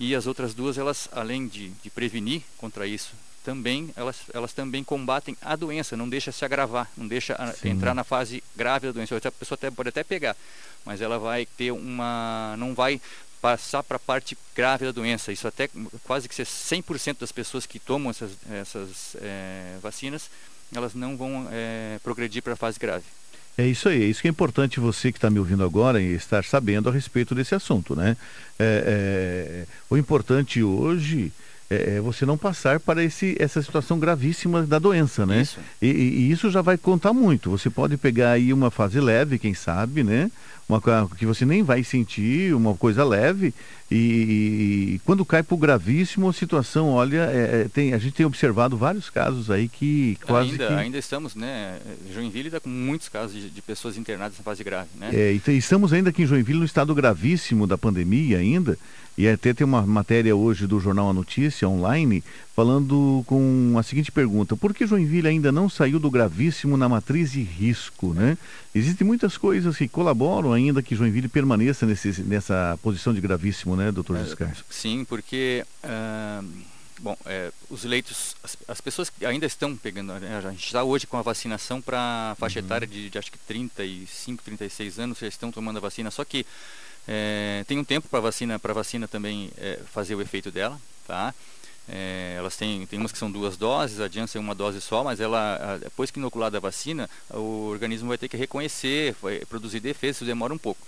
e 0.00 0.14
as 0.14 0.26
outras 0.26 0.54
duas, 0.54 0.78
elas, 0.78 1.06
além 1.12 1.46
de, 1.46 1.68
de 1.68 1.90
prevenir 1.90 2.40
contra 2.56 2.86
isso, 2.86 3.12
também 3.48 3.88
elas, 3.96 4.16
elas 4.34 4.52
também 4.52 4.84
combatem 4.84 5.34
a 5.40 5.56
doença, 5.56 5.96
não 5.96 6.06
deixa 6.06 6.30
se 6.30 6.44
agravar, 6.44 6.86
não 6.94 7.08
deixa 7.08 7.34
Sim. 7.54 7.70
entrar 7.70 7.94
na 7.94 8.04
fase 8.04 8.44
grave 8.54 8.88
da 8.88 8.92
doença. 8.92 9.16
A 9.16 9.32
pessoa 9.32 9.56
até, 9.56 9.70
pode 9.70 9.88
até 9.88 10.04
pegar, 10.04 10.36
mas 10.84 11.00
ela 11.00 11.18
vai 11.18 11.46
ter 11.46 11.70
uma. 11.70 12.54
não 12.58 12.74
vai 12.74 13.00
passar 13.40 13.82
para 13.82 13.96
a 13.96 14.00
parte 14.00 14.36
grave 14.54 14.84
da 14.84 14.92
doença. 14.92 15.32
Isso 15.32 15.48
até 15.48 15.70
quase 16.04 16.28
que 16.28 16.34
100% 16.34 17.20
das 17.20 17.32
pessoas 17.32 17.64
que 17.64 17.78
tomam 17.78 18.10
essas, 18.10 18.32
essas 18.50 19.16
é, 19.18 19.78
vacinas, 19.80 20.28
elas 20.74 20.94
não 20.94 21.16
vão 21.16 21.48
é, 21.50 21.98
progredir 22.04 22.42
para 22.42 22.52
a 22.52 22.56
fase 22.56 22.78
grave. 22.78 23.04
É 23.56 23.66
isso 23.66 23.88
aí, 23.88 24.02
é 24.02 24.06
isso 24.06 24.20
que 24.20 24.28
é 24.28 24.30
importante 24.30 24.78
você 24.78 25.10
que 25.10 25.16
está 25.16 25.30
me 25.30 25.38
ouvindo 25.38 25.64
agora 25.64 26.02
e 26.02 26.12
estar 26.12 26.44
sabendo 26.44 26.90
a 26.90 26.92
respeito 26.92 27.34
desse 27.34 27.54
assunto, 27.54 27.96
né? 27.96 28.14
É, 28.58 29.64
é, 29.64 29.66
o 29.88 29.96
importante 29.96 30.62
hoje 30.62 31.32
é, 31.70 31.96
é, 31.96 32.00
você 32.00 32.24
não 32.24 32.38
passar 32.38 32.80
para 32.80 33.04
esse, 33.04 33.36
essa 33.38 33.60
situação 33.60 33.98
gravíssima 33.98 34.62
da 34.62 34.78
doença, 34.78 35.26
né? 35.26 35.42
Isso. 35.42 35.58
E, 35.82 35.88
e, 35.88 36.30
isso 36.30 36.50
já 36.50 36.62
vai 36.62 36.78
contar 36.78 37.12
muito. 37.12 37.50
Você 37.50 37.68
pode 37.68 37.96
pegar 37.96 38.32
aí 38.32 38.52
uma 38.52 38.70
fase 38.70 39.00
leve, 39.00 39.38
quem 39.38 39.52
sabe, 39.54 40.02
né? 40.02 40.30
Uma 40.68 40.82
que 41.16 41.24
você 41.24 41.46
nem 41.46 41.62
vai 41.62 41.82
sentir, 41.82 42.54
uma 42.54 42.74
coisa 42.74 43.02
leve, 43.02 43.54
e, 43.90 44.96
e 44.96 45.00
quando 45.02 45.24
cai 45.24 45.42
para 45.42 45.54
o 45.54 45.58
gravíssimo, 45.58 46.28
a 46.28 46.32
situação, 46.32 46.90
olha, 46.90 47.30
é, 47.32 47.62
é, 47.62 47.68
tem, 47.72 47.94
a 47.94 47.98
gente 47.98 48.12
tem 48.12 48.26
observado 48.26 48.76
vários 48.76 49.08
casos 49.08 49.50
aí 49.50 49.66
que 49.66 50.18
quase 50.26 50.50
ainda, 50.50 50.66
que... 50.66 50.72
Ainda 50.74 50.98
estamos, 50.98 51.34
né? 51.34 51.78
Joinville 52.12 52.48
está 52.48 52.60
com 52.60 52.68
muitos 52.68 53.08
casos 53.08 53.40
de, 53.40 53.48
de, 53.48 53.62
pessoas 53.62 53.96
internadas 53.96 54.38
em 54.38 54.42
fase 54.42 54.62
grave, 54.62 54.90
né? 55.00 55.08
É, 55.10 55.32
e 55.32 55.56
estamos 55.56 55.90
ainda 55.90 56.10
aqui 56.10 56.22
em 56.22 56.26
Joinville 56.26 56.58
no 56.58 56.66
estado 56.66 56.94
gravíssimo 56.94 57.66
da 57.66 57.78
pandemia 57.78 58.36
ainda, 58.36 58.78
e 59.18 59.26
até 59.26 59.52
tem 59.52 59.64
uma 59.64 59.84
matéria 59.84 60.36
hoje 60.36 60.64
do 60.64 60.78
Jornal 60.78 61.10
A 61.10 61.12
Notícia 61.12 61.68
online 61.68 62.22
falando 62.54 63.24
com 63.26 63.74
a 63.76 63.82
seguinte 63.82 64.12
pergunta: 64.12 64.56
por 64.56 64.72
que 64.72 64.86
Joinville 64.86 65.26
ainda 65.26 65.50
não 65.50 65.68
saiu 65.68 65.98
do 65.98 66.08
gravíssimo 66.08 66.76
na 66.76 66.88
matriz 66.88 67.32
de 67.32 67.42
risco, 67.42 68.14
né? 68.14 68.38
Existem 68.72 69.04
muitas 69.04 69.36
coisas 69.36 69.76
que 69.76 69.88
colaboram 69.88 70.52
ainda 70.58 70.82
que 70.82 70.94
Joinville 70.94 71.28
permaneça 71.28 71.86
nesse, 71.86 72.22
nessa 72.22 72.78
posição 72.82 73.14
de 73.14 73.20
gravíssimo, 73.20 73.76
né, 73.76 73.90
doutor 73.90 74.18
Giscard? 74.18 74.58
É, 74.58 74.64
sim, 74.72 75.04
porque 75.04 75.64
uh, 75.84 76.46
bom, 77.00 77.16
é, 77.24 77.50
os 77.70 77.84
leitos, 77.84 78.36
as, 78.42 78.56
as, 78.68 78.80
pessoas 78.80 79.10
que 79.10 79.24
ainda 79.24 79.46
estão 79.46 79.76
pegando, 79.76 80.12
né, 80.14 80.38
a 80.38 80.50
gente 80.50 80.66
está 80.66 80.82
hoje 80.82 81.06
com 81.06 81.16
a 81.16 81.22
vacinação 81.22 81.80
para 81.80 82.36
faixa 82.38 82.60
uhum. 82.60 82.66
etária 82.66 82.86
de, 82.86 83.10
de 83.10 83.18
acho 83.18 83.32
que 83.32 83.38
35, 83.38 84.42
36 84.42 84.98
anos 84.98 85.18
já 85.18 85.28
estão 85.28 85.50
tomando 85.50 85.78
a 85.78 85.80
vacina, 85.80 86.10
só 86.10 86.24
que 86.24 86.44
é, 87.06 87.64
tem 87.66 87.78
um 87.78 87.84
tempo 87.84 88.08
para 88.08 88.20
vacina, 88.20 88.58
para 88.58 88.74
vacina 88.74 89.08
também 89.08 89.50
é, 89.56 89.80
fazer 89.92 90.14
o 90.14 90.20
efeito 90.20 90.50
dela, 90.50 90.78
tá? 91.06 91.34
É, 91.88 92.34
elas 92.36 92.56
têm, 92.56 92.84
tem 92.86 92.98
umas 92.98 93.12
que 93.12 93.18
são 93.18 93.30
duas 93.30 93.56
doses, 93.56 94.00
a 94.00 94.08
Janssen 94.08 94.38
é 94.38 94.42
uma 94.42 94.54
dose 94.54 94.80
só, 94.80 95.02
mas 95.02 95.20
ela, 95.20 95.78
depois 95.82 96.10
que 96.10 96.18
inoculada 96.18 96.58
a 96.58 96.60
vacina, 96.60 97.08
o 97.30 97.68
organismo 97.68 98.08
vai 98.08 98.18
ter 98.18 98.28
que 98.28 98.36
reconhecer, 98.36 99.16
vai 99.22 99.38
produzir 99.46 99.80
defesa, 99.80 100.18
isso 100.18 100.24
demora 100.24 100.52
um 100.52 100.58
pouco. 100.58 100.86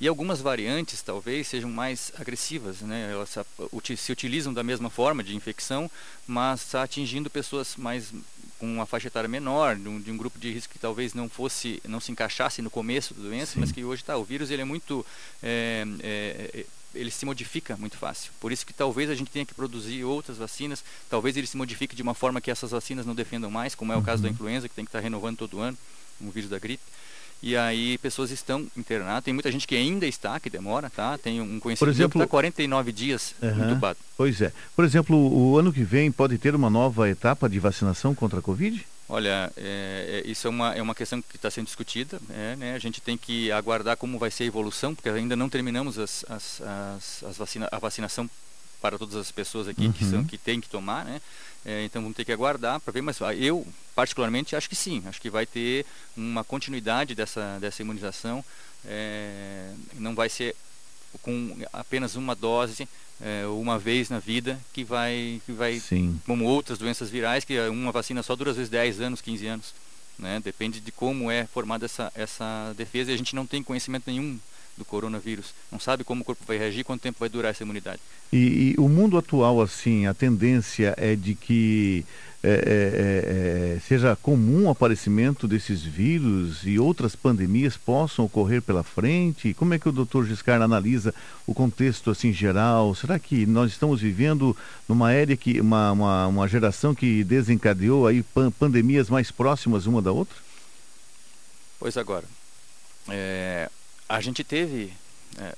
E 0.00 0.08
algumas 0.08 0.40
variantes 0.40 1.02
talvez 1.02 1.46
sejam 1.46 1.68
mais 1.68 2.10
agressivas, 2.18 2.80
né? 2.80 3.12
Elas 3.12 3.36
se 3.98 4.10
utilizam 4.10 4.52
da 4.52 4.62
mesma 4.62 4.88
forma 4.88 5.22
de 5.22 5.36
infecção, 5.36 5.90
mas 6.26 6.62
está 6.62 6.82
atingindo 6.82 7.28
pessoas 7.28 7.76
mais 7.76 8.10
com 8.58 8.66
uma 8.66 8.86
faixa 8.86 9.08
etária 9.08 9.28
menor, 9.28 9.76
de 9.76 9.88
um, 9.88 10.00
de 10.00 10.10
um, 10.10 10.16
grupo 10.16 10.38
de 10.38 10.52
risco 10.52 10.72
que 10.72 10.78
talvez 10.78 11.12
não 11.12 11.28
fosse, 11.28 11.82
não 11.86 12.00
se 12.00 12.12
encaixasse 12.12 12.62
no 12.62 12.70
começo 12.70 13.12
da 13.12 13.22
doença, 13.22 13.52
Sim. 13.54 13.60
mas 13.60 13.72
que 13.72 13.84
hoje 13.84 14.02
está. 14.02 14.16
O 14.16 14.24
vírus 14.24 14.50
ele 14.50 14.62
é 14.62 14.64
muito 14.64 15.04
é, 15.42 15.84
é, 16.02 16.66
ele 16.94 17.10
se 17.10 17.24
modifica 17.24 17.76
muito 17.76 17.96
fácil. 17.96 18.32
Por 18.40 18.52
isso 18.52 18.66
que 18.66 18.72
talvez 18.72 19.10
a 19.10 19.14
gente 19.14 19.30
tenha 19.30 19.46
que 19.46 19.54
produzir 19.54 20.04
outras 20.04 20.38
vacinas, 20.38 20.84
talvez 21.08 21.36
ele 21.36 21.46
se 21.46 21.56
modifique 21.56 21.94
de 21.94 22.02
uma 22.02 22.14
forma 22.14 22.40
que 22.40 22.50
essas 22.50 22.70
vacinas 22.70 23.06
não 23.06 23.14
defendam 23.14 23.50
mais, 23.50 23.74
como 23.74 23.92
é 23.92 23.96
o 23.96 24.02
caso 24.02 24.22
da 24.22 24.28
uhum. 24.28 24.34
influenza, 24.34 24.68
que 24.68 24.74
tem 24.74 24.84
que 24.84 24.88
estar 24.88 25.00
renovando 25.00 25.38
todo 25.38 25.60
ano, 25.60 25.76
um 26.20 26.30
vírus 26.30 26.50
da 26.50 26.58
gripe. 26.58 26.82
E 27.42 27.56
aí 27.56 27.96
pessoas 27.98 28.30
estão 28.30 28.66
internadas, 28.76 29.24
tem 29.24 29.32
muita 29.32 29.50
gente 29.50 29.66
que 29.66 29.74
ainda 29.74 30.06
está, 30.06 30.38
que 30.38 30.50
demora, 30.50 30.90
tá? 30.90 31.16
Tem 31.16 31.40
um 31.40 31.58
conhecido 31.58 31.86
Por 31.86 31.88
exemplo, 31.88 32.12
que 32.12 32.18
está 32.18 32.26
49 32.26 32.92
dias 32.92 33.34
uhum, 33.40 33.64
entubado. 33.64 33.98
Pois 34.14 34.42
é. 34.42 34.52
Por 34.76 34.84
exemplo, 34.84 35.16
o 35.16 35.56
ano 35.56 35.72
que 35.72 35.82
vem 35.82 36.12
pode 36.12 36.36
ter 36.36 36.54
uma 36.54 36.68
nova 36.68 37.08
etapa 37.08 37.48
de 37.48 37.58
vacinação 37.58 38.14
contra 38.14 38.40
a 38.40 38.42
Covid? 38.42 38.86
Olha, 39.12 39.52
é, 39.56 40.22
é, 40.24 40.30
isso 40.30 40.46
é 40.46 40.50
uma, 40.50 40.72
é 40.72 40.80
uma 40.80 40.94
questão 40.94 41.20
que 41.20 41.34
está 41.34 41.50
sendo 41.50 41.66
discutida. 41.66 42.20
É, 42.30 42.54
né? 42.54 42.74
A 42.74 42.78
gente 42.78 43.00
tem 43.00 43.16
que 43.16 43.50
aguardar 43.50 43.96
como 43.96 44.20
vai 44.20 44.30
ser 44.30 44.44
a 44.44 44.46
evolução, 44.46 44.94
porque 44.94 45.08
ainda 45.08 45.34
não 45.34 45.48
terminamos 45.48 45.98
as, 45.98 46.24
as, 46.28 46.62
as, 46.62 47.24
as 47.24 47.36
vacina, 47.36 47.68
a 47.72 47.78
vacinação 47.80 48.30
para 48.80 48.96
todas 48.96 49.16
as 49.16 49.32
pessoas 49.32 49.66
aqui 49.66 49.86
uhum. 49.86 49.92
que, 49.92 50.04
são, 50.04 50.24
que 50.24 50.38
têm 50.38 50.60
que 50.60 50.68
tomar, 50.68 51.04
né? 51.04 51.20
É, 51.66 51.84
então 51.84 52.00
vamos 52.00 52.16
ter 52.16 52.24
que 52.24 52.32
aguardar 52.32 52.78
para 52.78 52.92
ver, 52.92 53.02
mas 53.02 53.18
eu 53.36 53.66
particularmente 53.96 54.54
acho 54.54 54.68
que 54.68 54.76
sim, 54.76 55.02
acho 55.06 55.20
que 55.20 55.28
vai 55.28 55.44
ter 55.44 55.84
uma 56.16 56.42
continuidade 56.42 57.14
dessa, 57.14 57.58
dessa 57.60 57.82
imunização, 57.82 58.42
é, 58.86 59.72
não 59.94 60.14
vai 60.14 60.28
ser 60.28 60.56
com 61.22 61.56
apenas 61.72 62.16
uma 62.16 62.34
dose 62.34 62.88
é, 63.20 63.46
uma 63.46 63.78
vez 63.78 64.08
na 64.08 64.18
vida 64.18 64.58
que 64.72 64.82
vai, 64.82 65.40
que 65.44 65.52
vai 65.52 65.78
Sim. 65.78 66.18
como 66.26 66.44
outras 66.44 66.78
doenças 66.78 67.10
virais, 67.10 67.44
que 67.44 67.58
uma 67.68 67.92
vacina 67.92 68.22
só 68.22 68.34
dura 68.34 68.50
às 68.50 68.56
vezes 68.56 68.70
10 68.70 69.00
anos, 69.00 69.20
15 69.20 69.46
anos. 69.46 69.74
Né? 70.18 70.40
Depende 70.42 70.80
de 70.80 70.92
como 70.92 71.30
é 71.30 71.46
formada 71.46 71.86
essa, 71.86 72.12
essa 72.14 72.74
defesa 72.76 73.10
e 73.10 73.14
a 73.14 73.16
gente 73.16 73.34
não 73.34 73.46
tem 73.46 73.62
conhecimento 73.62 74.04
nenhum 74.06 74.38
do 74.76 74.84
coronavírus. 74.84 75.54
Não 75.70 75.78
sabe 75.78 76.04
como 76.04 76.22
o 76.22 76.24
corpo 76.24 76.44
vai 76.46 76.58
reagir, 76.58 76.84
quanto 76.84 77.02
tempo 77.02 77.18
vai 77.20 77.28
durar 77.28 77.50
essa 77.50 77.62
imunidade. 77.62 78.00
E, 78.32 78.74
e 78.76 78.80
o 78.80 78.88
mundo 78.88 79.18
atual, 79.18 79.60
assim, 79.60 80.06
a 80.06 80.14
tendência 80.14 80.94
é 80.96 81.14
de 81.14 81.34
que 81.34 82.04
é, 82.42 82.48
é, 82.48 82.54
é, 82.54 83.76
é, 83.76 83.80
seja 83.80 84.16
comum 84.16 84.66
o 84.66 84.70
aparecimento 84.70 85.46
desses 85.46 85.82
vírus 85.82 86.64
e 86.64 86.78
outras 86.78 87.14
pandemias 87.14 87.76
possam 87.76 88.24
ocorrer 88.24 88.62
pela 88.62 88.82
frente? 88.82 89.52
Como 89.52 89.74
é 89.74 89.78
que 89.78 89.88
o 89.88 89.92
doutor 89.92 90.24
Giscard 90.24 90.64
analisa 90.64 91.14
o 91.46 91.52
contexto 91.52 92.10
assim 92.10 92.32
geral? 92.32 92.94
Será 92.94 93.18
que 93.18 93.44
nós 93.44 93.72
estamos 93.72 94.00
vivendo 94.00 94.56
numa 94.88 95.12
era 95.12 95.36
que 95.36 95.60
uma, 95.60 95.92
uma, 95.92 96.26
uma 96.28 96.48
geração 96.48 96.94
que 96.94 97.22
desencadeou 97.24 98.06
aí 98.06 98.22
pan 98.22 98.50
pandemias 98.50 99.10
mais 99.10 99.30
próximas 99.30 99.84
uma 99.84 100.00
da 100.00 100.10
outra? 100.10 100.36
Pois 101.78 101.96
agora, 101.98 102.24
é, 103.08 103.70
a 104.08 104.20
gente 104.22 104.42
teve 104.42 104.92
é, 105.38 105.54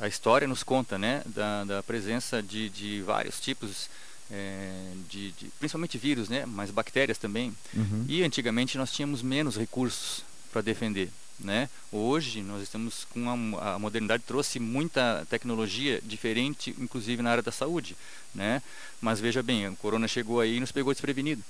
a 0.00 0.08
história 0.08 0.48
nos 0.48 0.62
conta, 0.62 0.98
né, 0.98 1.22
da, 1.26 1.64
da 1.64 1.82
presença 1.82 2.42
de, 2.42 2.70
de 2.70 3.02
vários 3.02 3.38
tipos 3.38 3.90
é, 4.32 4.92
de, 5.10 5.30
de, 5.32 5.46
principalmente 5.58 5.98
vírus, 5.98 6.28
né, 6.28 6.46
mas 6.46 6.70
bactérias 6.70 7.18
também. 7.18 7.54
Uhum. 7.74 8.06
E 8.08 8.22
antigamente 8.24 8.78
nós 8.78 8.90
tínhamos 8.90 9.22
menos 9.22 9.56
recursos 9.56 10.24
para 10.50 10.62
defender. 10.62 11.10
Né? 11.38 11.68
Hoje 11.90 12.40
nós 12.40 12.62
estamos 12.62 13.04
com 13.04 13.28
a, 13.58 13.74
a, 13.74 13.78
modernidade 13.78 14.22
trouxe 14.24 14.60
muita 14.60 15.26
tecnologia 15.28 16.00
diferente, 16.04 16.74
inclusive 16.78 17.20
na 17.20 17.30
área 17.30 17.42
da 17.42 17.50
saúde, 17.50 17.96
né? 18.32 18.62
Mas 19.00 19.18
veja 19.18 19.42
bem, 19.42 19.66
o 19.66 19.74
corona 19.74 20.06
chegou 20.06 20.38
aí 20.38 20.58
e 20.58 20.60
nos 20.60 20.70
pegou 20.70 20.92
desprevenido. 20.92 21.42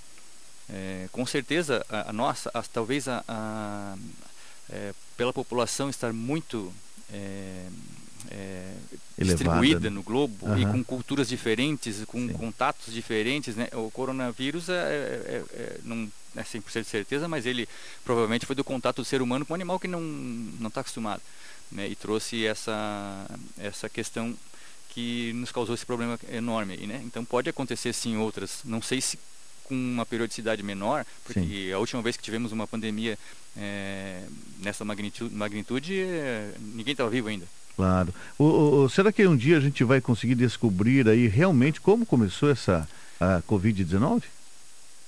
É, 0.71 1.09
com 1.13 1.27
certeza 1.27 1.85
a, 1.91 2.09
a 2.09 2.13
nossa, 2.13 2.51
a, 2.55 2.63
talvez 2.63 3.07
a, 3.07 3.95
é, 4.71 4.95
pela 5.15 5.33
população 5.33 5.91
estar 5.91 6.13
muito 6.13 6.73
é, 8.31 8.73
distribuída 9.19 9.91
no 9.91 10.03
globo 10.03 10.47
uhum. 10.47 10.59
e 10.59 10.67
com 10.67 10.85
culturas 10.85 11.29
diferentes, 11.29 12.05
com 12.07 12.27
Sim. 12.27 12.33
contatos 12.33 12.93
diferentes, 12.93 13.57
né? 13.57 13.69
O 13.73 13.91
coronavírus 13.91 14.69
é, 14.69 14.73
é, 14.73 14.77
é, 14.77 15.45
é 15.55 15.79
não 15.85 16.11
é 16.37 16.43
100% 16.43 16.83
de 16.83 16.89
certeza, 16.89 17.29
mas 17.29 17.47
ele 17.47 17.69
provavelmente 18.05 18.47
foi 18.47 18.57
do 18.57 18.65
contato 18.65 18.97
do 18.97 19.05
ser 19.05 19.21
humano 19.21 19.45
com 19.45 19.53
um 19.53 19.57
animal 19.57 19.79
que 19.79 19.89
não 19.89 20.01
não 20.01 20.69
está 20.69 20.81
acostumado, 20.81 21.23
né? 21.71 21.89
E 21.89 21.95
trouxe 21.95 22.47
essa 22.47 23.27
essa 23.59 23.89
questão 23.89 24.35
que 24.91 25.33
nos 25.35 25.51
causou 25.51 25.75
esse 25.75 25.87
problema 25.87 26.19
enorme, 26.31 26.77
né? 26.87 27.01
Então 27.05 27.25
pode 27.25 27.49
acontecer 27.49 27.93
sim 27.93 28.17
outras, 28.17 28.61
não 28.65 28.83
sei 28.83 29.01
se 29.01 29.19
com 29.65 29.75
uma 29.75 30.05
periodicidade 30.05 30.63
menor, 30.63 31.07
porque 31.25 31.41
sim. 31.41 31.73
a 31.73 31.79
última 31.79 32.03
vez 32.03 32.17
que 32.17 32.23
tivemos 32.23 32.53
uma 32.53 32.67
pandemia 32.67 33.19
é, 33.57 34.25
nessa 34.59 34.85
magnitude, 34.85 35.35
magnitude 35.35 36.01
é, 36.01 36.53
ninguém 36.59 36.93
estava 36.93 37.09
vivo 37.11 37.29
ainda. 37.29 37.47
Claro. 37.77 38.13
O, 38.39 38.45
o, 38.45 38.89
será 38.89 39.11
que 39.13 39.27
um 39.27 39.37
dia 39.37 39.57
a 39.57 39.61
gente 39.61 39.83
vai 39.83 40.01
conseguir 40.01 40.35
descobrir 40.35 41.09
aí 41.09 41.27
realmente 41.27 41.81
como 41.81 42.05
começou 42.05 42.51
essa 42.51 42.89
a 43.21 43.43
Covid-19? 43.43 44.25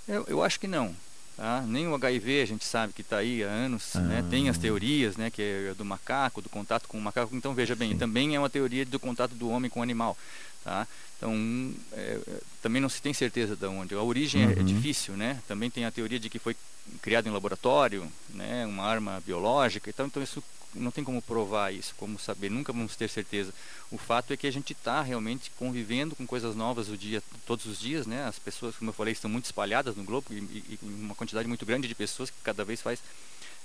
Eu, 0.09 0.25
eu 0.29 0.43
acho 0.43 0.61
que 0.61 0.67
não. 0.67 0.95
Tá? 1.37 1.63
Nem 1.67 1.89
o 1.89 1.95
HIV 1.95 2.43
a 2.43 2.47
gente 2.47 2.65
sabe 2.65 2.93
que 2.93 3.01
está 3.01 3.17
aí 3.17 3.43
há 3.43 3.49
anos, 3.49 3.97
ah. 3.97 4.01
né? 4.01 4.25
tem 4.31 4.49
as 4.49 4.57
teorias 4.57 5.17
né, 5.17 5.31
que 5.31 5.43
é 5.43 5.75
do 5.75 5.85
macaco, 5.85 6.41
do 6.41 6.49
contato 6.49 6.87
com 6.87 6.97
o 6.97 7.01
macaco. 7.01 7.35
Então 7.35 7.55
veja 7.55 7.75
bem, 7.75 7.91
Sim. 7.91 7.99
também 7.99 8.37
é 8.37 8.39
uma 8.39 8.51
teoria 8.51 8.87
do 8.87 9.01
contato 9.01 9.35
do 9.35 9.49
homem 9.49 9.69
com 9.69 9.81
o 9.81 9.83
animal. 9.83 10.17
Tá? 10.63 10.87
Então 11.19 11.73
é, 11.93 12.21
é 12.27 12.41
também 12.63 12.81
não 12.81 12.89
se 12.89 13.03
tem 13.03 13.13
certeza 13.13 13.57
de 13.57 13.67
onde. 13.67 13.95
A 13.95 14.03
origem 14.03 14.45
uhum. 14.45 14.51
é, 14.51 14.55
é, 14.55 14.59
uhum. 14.59 14.65
difícil, 14.65 15.15
né? 15.17 15.43
Também 15.49 15.71
tem 15.71 15.85
a 15.85 15.91
teoria 15.91 16.21
de 16.21 16.31
que 16.31 16.39
foi 16.39 16.57
criado 17.03 17.29
em 17.29 17.33
laboratório, 17.33 18.07
né? 18.31 18.65
Uma 18.65 18.85
arma 18.85 19.23
biológica. 19.27 19.91
Então, 19.91 20.07
então 20.07 20.23
isso 20.23 20.43
não 20.75 20.91
tem 20.91 21.05
como 21.05 21.23
provar 21.23 21.73
isso, 21.73 21.95
como 21.97 22.19
saber, 22.19 22.51
nunca 22.51 22.73
vamos 22.73 22.97
ter 22.97 23.09
certeza. 23.09 23.53
O 23.91 23.99
fato 23.99 24.33
é 24.33 24.37
que 24.37 24.47
a 24.47 24.51
gente 24.51 24.73
está 24.73 25.03
realmente 25.03 25.51
convivendo 25.57 26.17
com 26.17 26.27
coisas 26.27 26.55
novas 26.57 26.89
o 26.89 26.97
dia, 26.97 27.23
todos 27.47 27.67
os 27.67 27.79
dias, 27.79 28.07
né? 28.07 28.25
As 28.27 28.39
pessoas, 28.39 28.77
como 28.77 28.91
eu 28.91 28.95
falei, 28.95 29.13
estão 29.13 29.31
muito 29.31 29.47
espalhadas 29.47 29.97
no 29.97 30.05
globo 30.05 30.27
e, 30.31 30.35
e, 30.35 30.79
uma 30.83 31.15
quantidade 31.15 31.49
muito 31.49 31.65
grande 31.65 31.89
de 31.89 31.95
pessoas 31.95 32.31
que 32.31 32.37
cada 32.43 32.65
vez 32.65 32.81
faz 32.81 33.01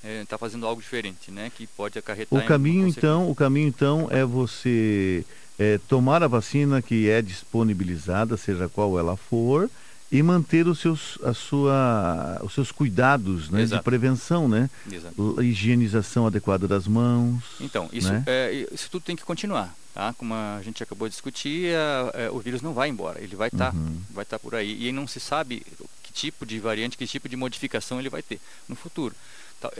está 0.04 0.36
é, 0.36 0.40
fazendo 0.40 0.66
algo 0.66 0.82
diferente, 0.82 1.30
né? 1.32 1.52
Que 1.56 1.68
pode 1.68 2.00
acarretar. 2.00 2.40
O 2.40 2.46
caminho 2.46 2.88
então, 2.88 3.30
o 3.30 3.36
caminho 3.36 3.68
então 3.68 4.08
é 4.10 4.24
você 4.24 5.26
é, 5.58 5.78
tomar 5.90 6.24
a 6.24 6.28
vacina 6.28 6.82
que 6.82 7.10
é 7.10 7.22
disponibilizada, 7.22 8.38
seja 8.38 8.70
qual 8.70 8.98
ela 8.98 9.18
for 9.18 9.70
e 10.12 10.24
manter 10.24 10.68
os 10.68 10.80
seus, 10.80 11.20
a 11.24 11.34
sua, 11.34 12.40
os 12.44 12.54
seus 12.54 12.72
cuidados 12.72 13.50
né, 13.50 13.66
de 13.66 13.80
prevenção, 13.82 14.48
né? 14.48 14.70
Exato. 14.92 15.42
Higienização 15.42 16.26
adequada 16.26 16.68
das 16.68 16.88
mãos. 16.88 17.44
Então, 17.60 17.90
isso, 17.94 18.12
né? 18.12 18.24
é, 18.26 18.68
isso 18.72 18.90
tudo 18.90 19.04
tem 19.04 19.16
que 19.16 19.24
continuar. 19.24 19.76
Tá? 19.94 20.14
Como 20.14 20.34
a 20.34 20.62
gente 20.64 20.82
acabou 20.82 21.08
de 21.08 21.14
discutir, 21.14 21.74
é, 21.74 22.26
é, 22.26 22.30
o 22.32 22.40
vírus 22.40 22.62
não 22.62 22.74
vai 22.74 22.90
embora, 22.90 23.22
ele 23.22 23.36
vai 23.36 23.50
estar 23.50 23.72
tá, 23.72 23.78
uhum. 23.78 24.02
vai 24.12 24.26
tá 24.26 24.40
por 24.40 24.56
aí. 24.56 24.88
E 24.88 24.92
não 24.92 25.08
se 25.08 25.20
sabe 25.20 25.64
que 26.02 26.14
tipo 26.14 26.46
de 26.46 26.60
variante, 26.60 26.98
que 26.98 27.06
tipo 27.06 27.30
de 27.30 27.36
modificação 27.36 28.00
ele 28.00 28.10
vai 28.10 28.22
ter 28.24 28.40
no 28.68 28.76
futuro. 28.76 29.16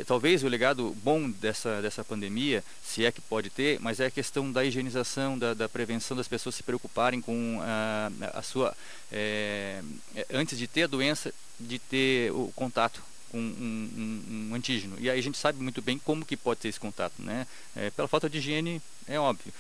Talvez 0.06 0.44
o 0.44 0.48
legado 0.48 0.96
bom 1.04 1.30
dessa, 1.30 1.82
dessa 1.82 2.04
pandemia, 2.04 2.64
se 2.84 3.06
é 3.06 3.12
que 3.12 3.22
pode 3.22 3.50
ter, 3.50 3.80
mas 3.80 4.00
é 4.00 4.08
a 4.08 4.12
questão 4.12 4.52
da 4.52 4.66
higienização, 4.66 5.38
da, 5.38 5.54
da 5.54 5.70
prevenção 5.70 6.18
das 6.18 6.28
pessoas 6.28 6.56
se 6.56 6.64
preocuparem 6.64 7.22
com 7.22 7.60
a, 7.62 8.12
a 8.34 8.42
sua. 8.42 8.76
É, 9.12 9.82
antes 10.32 10.58
de 10.58 10.68
ter 10.68 10.84
a 10.84 10.88
doença, 10.88 11.34
de 11.60 11.80
ter 11.80 12.32
o 12.32 12.52
contato 12.56 13.02
com 13.32 13.38
um, 13.38 13.42
um, 13.42 14.50
um, 14.52 14.56
antígeno. 14.56 14.96
E 15.00 15.10
aí 15.10 15.20
a 15.20 15.24
gente 15.24 15.38
sabe 15.38 15.62
muito 15.62 15.82
bem 15.82 15.98
como 16.00 16.26
que 16.26 16.36
pode 16.36 16.60
ter 16.60 16.68
esse 16.68 16.80
contato, 16.80 17.14
né? 17.20 17.48
É, 17.76 17.90
pela 17.92 18.08
falta 18.08 18.30
de 18.30 18.40
higiene, 18.40 18.82
é 19.08 19.20
óbvio. 19.20 19.54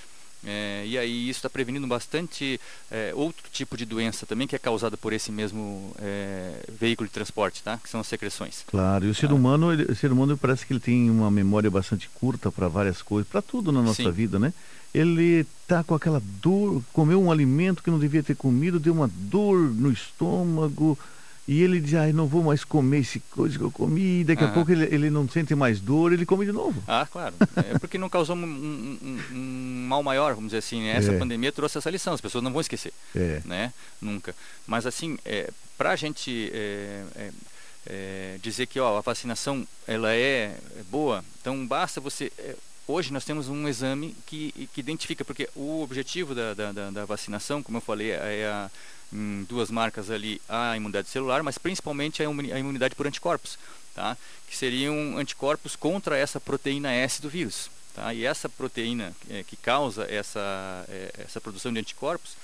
É, 0.45 0.83
e 0.85 0.97
aí 0.97 1.29
isso 1.29 1.39
está 1.39 1.49
prevenindo 1.49 1.85
bastante 1.85 2.59
é, 2.89 3.11
outro 3.13 3.43
tipo 3.51 3.75
de 3.75 3.85
doença 3.85 4.25
também 4.25 4.47
que 4.47 4.55
é 4.55 4.59
causada 4.59 4.95
por 4.95 5.11
esse 5.11 5.31
mesmo 5.31 5.93
é, 5.99 6.63
veículo 6.79 7.07
de 7.07 7.13
transporte, 7.13 7.61
tá? 7.61 7.77
Que 7.77 7.89
são 7.89 7.99
as 7.99 8.07
secreções. 8.07 8.63
Claro. 8.67 9.05
E 9.05 9.09
o 9.09 9.15
ser 9.15 9.31
humano, 9.31 9.73
ele, 9.73 9.83
o 9.83 9.95
ser 9.95 10.11
humano 10.11 10.37
parece 10.37 10.65
que 10.65 10.71
ele 10.73 10.79
tem 10.79 11.09
uma 11.09 11.29
memória 11.29 11.69
bastante 11.69 12.09
curta 12.09 12.51
para 12.51 12.67
várias 12.67 13.01
coisas, 13.01 13.29
para 13.29 13.41
tudo 13.41 13.71
na 13.71 13.81
nossa 13.81 14.03
Sim. 14.03 14.11
vida, 14.11 14.39
né? 14.39 14.53
Ele 14.93 15.45
tá 15.67 15.83
com 15.83 15.93
aquela 15.93 16.21
dor, 16.41 16.81
comeu 16.91 17.21
um 17.21 17.31
alimento 17.31 17.83
que 17.83 17.91
não 17.91 17.99
devia 17.99 18.23
ter 18.23 18.35
comido, 18.35 18.79
deu 18.79 18.93
uma 18.93 19.07
dor 19.07 19.57
no 19.57 19.91
estômago 19.91 20.97
e 21.51 21.63
ele 21.63 21.79
diz, 21.79 21.95
ai, 21.95 22.13
não 22.13 22.27
vou 22.27 22.43
mais 22.43 22.63
comer 22.63 22.99
esse 22.99 23.19
coisa 23.19 23.57
que 23.57 23.63
eu 23.63 23.71
comi, 23.71 24.19
e 24.19 24.23
daqui 24.23 24.43
a 24.43 24.49
pouco 24.49 24.71
ele, 24.71 24.85
ele 24.93 25.09
não 25.09 25.27
sente 25.27 25.55
mais 25.55 25.79
dor, 25.79 26.13
ele 26.13 26.23
come 26.23 26.45
de 26.45 26.51
novo. 26.51 26.79
Ah, 26.87 27.07
claro. 27.11 27.33
É 27.55 27.79
porque 27.79 27.97
não 27.97 28.07
causou 28.07 28.35
um, 28.35 28.45
um, 28.45 29.19
um, 29.31 29.85
mal 29.87 30.03
maior, 30.03 30.35
vamos 30.35 30.49
dizer 30.49 30.59
assim, 30.59 30.83
né? 30.83 30.95
Essa 30.95 31.11
é. 31.11 31.17
pandemia 31.17 31.51
trouxe 31.51 31.79
essa 31.79 31.89
lição, 31.89 32.13
as 32.13 32.21
pessoas 32.21 32.43
não 32.43 32.51
vão 32.51 32.61
esquecer, 32.61 32.93
é. 33.15 33.41
né? 33.45 33.73
Nunca. 33.99 34.35
Mas 34.67 34.85
assim, 34.85 35.17
é, 35.25 35.49
para 35.75 35.89
a 35.89 35.95
gente 35.95 36.51
é, 36.53 37.03
é, 37.15 37.31
é, 37.87 38.37
dizer 38.43 38.67
que 38.67 38.79
ó, 38.79 38.99
a 38.99 39.01
vacinação 39.01 39.67
ela 39.87 40.13
é 40.13 40.55
boa, 40.91 41.25
então 41.41 41.65
basta 41.65 41.99
você 41.99 42.31
hoje 42.87 43.11
nós 43.11 43.25
temos 43.25 43.49
um 43.49 43.67
exame 43.67 44.15
que, 44.27 44.69
que 44.71 44.79
identifica, 44.79 45.25
porque 45.25 45.49
o 45.55 45.81
objetivo 45.81 46.35
da, 46.35 46.53
da, 46.53 46.91
da 46.91 47.05
vacinação, 47.05 47.63
como 47.63 47.77
eu 47.77 47.81
falei, 47.81 48.11
é 48.11 48.45
a, 48.45 48.69
em 49.11 49.43
duas 49.43 49.71
marcas 49.71 50.09
ali 50.09 50.41
a 50.47 50.75
imunidade 50.75 51.09
celular, 51.09 51.41
mas 51.43 51.57
principalmente 51.57 52.21
a 52.21 52.59
imunidade 52.59 52.95
por 52.95 53.07
anticorpos, 53.07 53.57
tá? 53.95 54.17
que 54.47 54.55
seriam 54.55 55.17
anticorpos 55.17 55.75
contra 55.75 56.17
essa 56.17 56.39
proteína 56.39 56.91
S 56.91 57.21
do 57.21 57.29
vírus. 57.29 57.69
Tá? 57.93 58.13
E 58.13 58.25
essa 58.25 58.47
proteína 58.47 59.13
é, 59.29 59.43
que 59.43 59.55
causa 59.55 60.05
essa, 60.09 60.85
é, 60.87 61.11
essa 61.19 61.41
produção 61.41 61.73
de 61.73 61.79
anticorpos, 61.79 62.37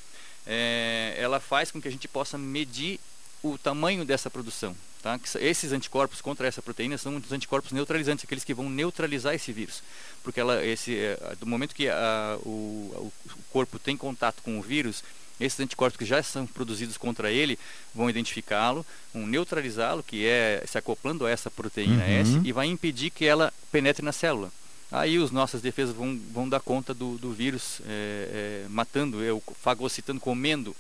é, 0.45 1.15
ela 1.17 1.39
faz 1.39 1.71
com 1.71 1.81
que 1.81 1.87
a 1.87 1.91
gente 1.91 2.07
possa 2.07 2.37
medir 2.37 2.99
o 3.43 3.57
tamanho 3.57 4.03
dessa 4.03 4.29
produção. 4.29 4.75
Tá? 5.01 5.19
Esses 5.39 5.71
anticorpos 5.71 6.19
contra 6.19 6.47
essa 6.47 6.63
proteína 6.63 6.97
são 6.97 7.15
os 7.15 7.31
anticorpos 7.31 7.71
neutralizantes, 7.71 8.25
aqueles 8.25 8.43
que 8.43 8.55
vão 8.55 8.69
neutralizar 8.69 9.35
esse 9.35 9.51
vírus. 9.51 9.83
Porque 10.23 10.39
ela, 10.39 10.65
esse, 10.65 10.97
é, 10.97 11.35
do 11.39 11.45
momento 11.45 11.75
que 11.75 11.87
a, 11.87 12.39
o, 12.41 12.49
o 12.49 13.13
corpo 13.51 13.77
tem 13.77 13.95
contato 13.95 14.41
com 14.41 14.57
o 14.57 14.63
vírus, 14.63 15.03
esses 15.39 15.59
anticorpos 15.59 15.97
que 15.97 16.05
já 16.05 16.21
são 16.23 16.47
produzidos 16.47 16.97
contra 16.97 17.31
ele 17.31 17.59
vão 17.93 18.09
identificá-lo, 18.09 18.85
vão 19.13 19.27
neutralizá-lo, 19.27 20.03
que 20.03 20.25
é 20.25 20.63
se 20.65 20.77
acoplando 20.77 21.25
a 21.25 21.29
essa 21.29 21.51
proteína 21.51 22.03
uhum. 22.03 22.09
S, 22.09 22.41
e 22.43 22.51
vai 22.51 22.67
impedir 22.67 23.09
que 23.09 23.25
ela 23.25 23.53
penetre 23.71 24.03
na 24.03 24.11
célula. 24.11 24.51
Aí 24.91 25.17
as 25.17 25.31
nossas 25.31 25.61
defesas 25.61 25.95
vão, 25.95 26.19
vão 26.31 26.47
dar 26.47 26.59
conta 26.59 26.93
do, 26.93 27.17
do 27.17 27.33
vírus, 27.33 27.81
é, 27.85 28.63
é, 28.65 28.69
matando, 28.69 29.21
eu, 29.23 29.43
fagocitando, 29.61 30.19
comendo 30.19 30.75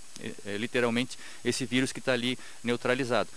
é, 0.45 0.57
literalmente 0.57 1.17
esse 1.43 1.65
vírus 1.65 1.91
que 1.91 1.99
está 1.99 2.13
ali 2.13 2.37
neutralizado. 2.63 3.29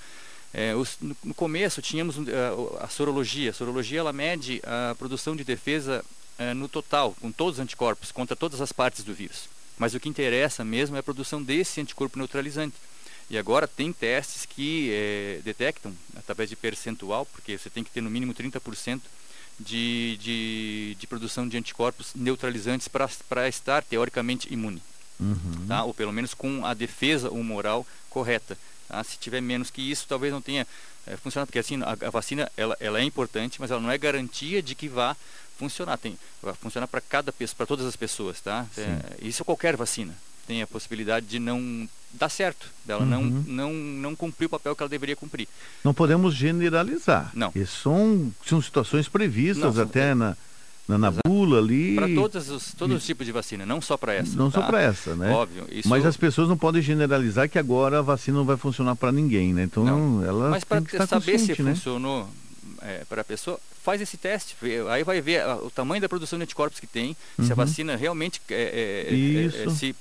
É, 0.52 0.74
os, 0.74 0.96
no, 1.00 1.16
no, 1.24 1.34
começo 1.34 1.82
tínhamos 1.82 2.16
uh, 2.16 2.78
a 2.80 2.88
sorologia. 2.88 3.50
A 3.50 3.54
sorologia 3.54 4.00
ela 4.00 4.12
mede 4.12 4.62
a 4.64 4.94
produção 4.94 5.36
de 5.36 5.44
defesa 5.44 6.04
uh, 6.38 6.54
no 6.54 6.68
total, 6.68 7.14
com 7.20 7.30
todos 7.30 7.54
os 7.54 7.60
anticorpos, 7.60 8.12
contra 8.12 8.34
todas 8.34 8.60
as 8.60 8.72
partes 8.72 9.04
do 9.04 9.12
vírus. 9.12 9.48
Mas 9.78 9.94
o 9.94 10.00
que 10.00 10.08
interessa 10.08 10.64
mesmo 10.64 10.96
é 10.96 10.98
a 10.98 11.02
produção 11.02 11.42
desse 11.42 11.80
anticorpo 11.80 12.18
neutralizante. 12.18 12.76
E 13.30 13.36
agora 13.36 13.68
tem 13.68 13.92
testes 13.92 14.46
que 14.46 14.90
é, 14.92 15.40
detectam, 15.44 15.94
através 16.16 16.48
de 16.48 16.56
percentual, 16.56 17.26
porque 17.26 17.58
você 17.58 17.68
tem 17.68 17.84
que 17.84 17.90
ter 17.90 18.00
no 18.00 18.10
mínimo 18.10 18.34
30% 18.34 19.00
de, 19.60 20.16
de, 20.20 20.96
de 20.98 21.06
produção 21.06 21.46
de 21.46 21.56
anticorpos 21.56 22.12
neutralizantes 22.14 22.88
para 22.88 23.48
estar 23.48 23.82
teoricamente 23.82 24.52
imune. 24.52 24.82
Uhum. 25.20 25.66
Tá? 25.66 25.84
Ou 25.84 25.92
pelo 25.92 26.12
menos 26.12 26.32
com 26.32 26.64
a 26.64 26.72
defesa 26.74 27.30
humoral 27.30 27.86
correta. 28.08 28.56
Tá? 28.88 29.02
Se 29.04 29.18
tiver 29.18 29.40
menos 29.40 29.70
que 29.70 29.82
isso, 29.82 30.06
talvez 30.08 30.32
não 30.32 30.40
tenha 30.40 30.66
é, 31.06 31.16
funcionado, 31.16 31.48
porque 31.48 31.58
assim, 31.58 31.82
a, 31.82 32.06
a, 32.06 32.10
vacina 32.10 32.50
ela, 32.56 32.76
ela 32.80 33.00
é 33.00 33.02
importante, 33.02 33.60
mas 33.60 33.70
ela 33.70 33.80
não 33.80 33.90
é 33.90 33.98
garantia 33.98 34.62
de 34.62 34.74
que 34.74 34.88
vá 34.88 35.16
funcionar. 35.58 35.98
Tem, 35.98 36.16
vai 36.42 36.54
funcionar 36.54 36.86
para 36.86 37.00
cada 37.00 37.32
pessoa, 37.32 37.56
para 37.56 37.66
todas 37.66 37.84
as 37.84 37.96
pessoas, 37.96 38.40
tá? 38.40 38.64
É, 38.76 39.16
isso 39.20 39.42
é 39.42 39.44
qualquer 39.44 39.76
vacina. 39.76 40.14
Tem 40.46 40.62
a 40.62 40.66
possibilidade 40.66 41.26
de 41.26 41.38
não 41.38 41.86
dar 42.14 42.30
certo, 42.30 42.70
dela 42.86 43.02
uhum. 43.02 43.06
não, 43.06 43.22
não, 43.22 43.72
não 43.72 44.16
cumprir 44.16 44.46
o 44.46 44.48
papel 44.48 44.74
que 44.74 44.82
ela 44.82 44.88
deveria 44.88 45.14
cumprir. 45.14 45.46
Não 45.84 45.92
podemos 45.92 46.34
generalizar. 46.34 47.30
Não. 47.34 47.52
Isso 47.54 47.82
são, 47.82 48.32
são 48.46 48.62
situações 48.62 49.08
previstas 49.08 49.74
não, 49.74 49.82
até 49.82 50.12
é, 50.12 50.14
na 50.14 50.36
na, 50.88 50.96
na 50.96 51.12
bula 51.26 51.58
ali. 51.58 51.94
Para 51.94 52.08
todos 52.08 52.48
os, 52.48 52.72
todos 52.72 52.96
os 52.96 53.04
tipos 53.04 53.26
de 53.26 53.30
vacina, 53.30 53.66
não 53.66 53.80
só 53.80 53.98
para 53.98 54.14
essa. 54.14 54.34
Não 54.34 54.50
tá? 54.50 54.62
só 54.62 54.66
para 54.66 54.80
essa, 54.80 55.14
né? 55.14 55.30
Óbvio. 55.30 55.66
Isso... 55.70 55.86
Mas 55.86 56.06
as 56.06 56.16
pessoas 56.16 56.48
não 56.48 56.56
podem 56.56 56.80
generalizar 56.80 57.48
que 57.48 57.58
agora 57.58 57.98
a 57.98 58.02
vacina 58.02 58.38
não 58.38 58.44
vai 58.46 58.56
funcionar 58.56 58.96
para 58.96 59.12
ninguém, 59.12 59.52
né? 59.52 59.64
Então 59.64 59.84
não. 59.84 60.24
ela. 60.24 60.48
Mas 60.48 60.64
para 60.64 61.06
saber 61.06 61.38
se 61.38 61.62
né? 61.62 61.74
funcionou 61.74 62.26
é, 62.82 63.04
para 63.08 63.22
a 63.22 63.24
pessoa, 63.24 63.60
faz 63.82 64.00
esse 64.00 64.16
teste. 64.16 64.56
Aí 64.90 65.04
vai 65.04 65.20
ver 65.20 65.46
o 65.62 65.70
tamanho 65.70 66.00
da 66.00 66.08
produção 66.08 66.38
de 66.38 66.44
anticorpos 66.44 66.80
que 66.80 66.86
tem, 66.86 67.16
uhum. 67.38 67.44
se 67.44 67.52
a 67.52 67.54
uhum. 67.54 67.56
vacina 67.56 67.96
realmente 67.96 68.40
é, 68.50 69.08
é, 69.08 69.66
é, 69.66 69.70
se 69.70 69.94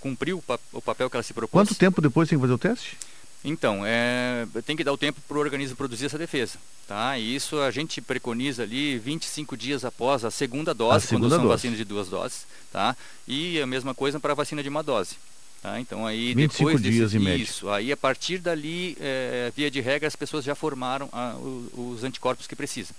cumpriu 0.00 0.42
o 0.72 0.82
papel 0.82 1.10
que 1.10 1.16
ela 1.16 1.22
se 1.22 1.34
propôs. 1.34 1.50
Quanto 1.50 1.78
tempo 1.78 2.00
depois 2.00 2.28
tem 2.28 2.38
que 2.38 2.42
fazer 2.42 2.54
o 2.54 2.58
teste? 2.58 2.96
Então, 3.44 3.82
é, 3.84 4.46
tem 4.64 4.74
que 4.74 4.82
dar 4.82 4.92
o 4.92 4.96
tempo 4.96 5.20
para 5.28 5.36
o 5.36 5.40
organismo 5.40 5.76
produzir 5.76 6.06
essa 6.06 6.16
defesa. 6.16 6.58
Tá? 6.88 7.18
E 7.18 7.34
isso 7.34 7.60
a 7.60 7.70
gente 7.70 8.00
preconiza 8.00 8.62
ali 8.62 8.98
25 8.98 9.56
dias 9.56 9.84
após 9.84 10.24
a 10.24 10.30
segunda 10.30 10.72
dose, 10.72 10.96
a 10.96 11.00
segunda 11.00 11.26
quando 11.26 11.30
são 11.32 11.42
dose. 11.42 11.54
vacinas 11.54 11.78
de 11.78 11.84
duas 11.84 12.08
doses. 12.08 12.46
Tá? 12.72 12.96
E 13.28 13.60
a 13.60 13.66
mesma 13.66 13.94
coisa 13.94 14.18
para 14.18 14.32
a 14.32 14.34
vacina 14.34 14.62
de 14.62 14.68
uma 14.68 14.82
dose. 14.82 15.16
Tá? 15.64 15.80
Então 15.80 16.06
aí 16.06 16.34
25 16.34 16.68
depois 16.68 16.82
dias 16.82 17.12
desse, 17.12 17.16
em 17.16 17.24
média. 17.24 17.42
isso, 17.42 17.70
aí 17.70 17.90
a 17.90 17.96
partir 17.96 18.36
dali, 18.36 18.98
é, 19.00 19.50
via 19.56 19.70
de 19.70 19.80
regra, 19.80 20.06
as 20.06 20.14
pessoas 20.14 20.44
já 20.44 20.54
formaram 20.54 21.08
a, 21.10 21.34
os, 21.36 21.70
os 21.72 22.04
anticorpos 22.04 22.46
que 22.46 22.54
precisam. 22.54 22.94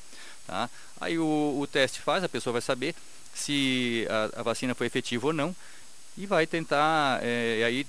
Tá? 0.48 0.68
Aí 1.00 1.20
o, 1.20 1.60
o, 1.62 1.68
teste 1.68 2.00
faz, 2.00 2.24
a 2.24 2.28
pessoa 2.28 2.54
vai 2.54 2.64
saber 2.64 2.96
se 3.36 4.08
a, 4.10 4.40
a 4.40 4.42
vacina 4.42 4.74
foi 4.74 4.88
efetiva 4.88 5.28
ou 5.28 5.32
não 5.32 5.56
e 6.18 6.26
vai 6.26 6.48
tentar, 6.48 7.20
é, 7.22 7.64
aí, 7.64 7.86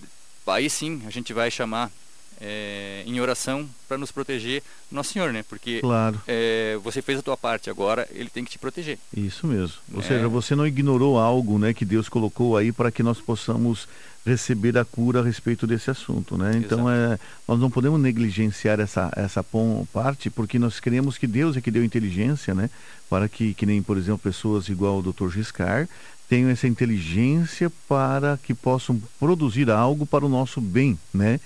aí 0.47 0.69
sim 0.69 1.03
a 1.07 1.11
gente 1.11 1.33
vai 1.33 1.51
chamar 1.51 1.91
é, 2.41 3.03
em 3.07 3.21
oração 3.21 3.69
para 3.89 3.97
nos 3.97 4.11
proteger 4.11 4.63
Nosso 4.91 5.13
Senhor, 5.13 5.33
né? 5.33 5.45
Porque 5.49 5.81
claro. 5.81 6.21
é, 6.27 6.79
você 6.83 7.01
fez 7.01 7.19
a 7.19 7.23
tua 7.23 7.37
parte, 7.37 7.71
agora 7.71 8.07
Ele 8.13 8.29
tem 8.29 8.45
que 8.45 8.51
te 8.51 8.59
proteger. 8.59 8.99
Isso 9.17 9.47
mesmo. 9.47 9.77
Ou 9.93 10.01
é. 10.01 10.03
seja, 10.03 10.29
você 10.29 10.55
não 10.55 10.67
ignorou 10.67 11.19
algo, 11.19 11.59
né, 11.59 11.73
que 11.73 11.85
Deus 11.85 12.09
colocou 12.09 12.57
aí 12.57 12.73
para 12.73 12.91
que 12.91 13.03
nós 13.03 13.21
possamos 13.21 13.89
receber 14.25 14.77
a 14.77 14.85
cura 14.85 15.21
a 15.21 15.23
respeito 15.23 15.69
desse 15.69 15.89
assunto, 15.89 16.37
né? 16.37 16.51
Então 16.57 16.91
é, 16.91 17.17
nós 17.47 17.61
não 17.61 17.71
podemos 17.71 18.01
negligenciar 18.01 18.81
essa 18.81 19.09
essa 19.15 19.45
parte, 19.93 20.29
porque 20.29 20.59
nós 20.59 20.81
queremos 20.81 21.17
que 21.17 21.29
Deus 21.29 21.57
é 21.57 21.61
que 21.61 21.71
deu 21.71 21.85
inteligência, 21.85 22.53
né, 22.53 22.69
para 23.09 23.29
que 23.29 23.55
que 23.55 23.65
nem 23.65 23.81
por 23.81 23.97
exemplo 23.97 24.19
pessoas 24.19 24.69
igual 24.69 24.99
o 24.99 25.13
Dr. 25.13 25.29
Giscard 25.29 25.89
tenham 26.29 26.51
essa 26.51 26.67
inteligência 26.67 27.71
para 27.89 28.37
que 28.43 28.53
possam 28.53 29.01
produzir 29.19 29.71
algo 29.71 30.05
para 30.05 30.27
o 30.27 30.29
nosso 30.29 30.61
bem, 30.61 30.99
né? 31.15 31.39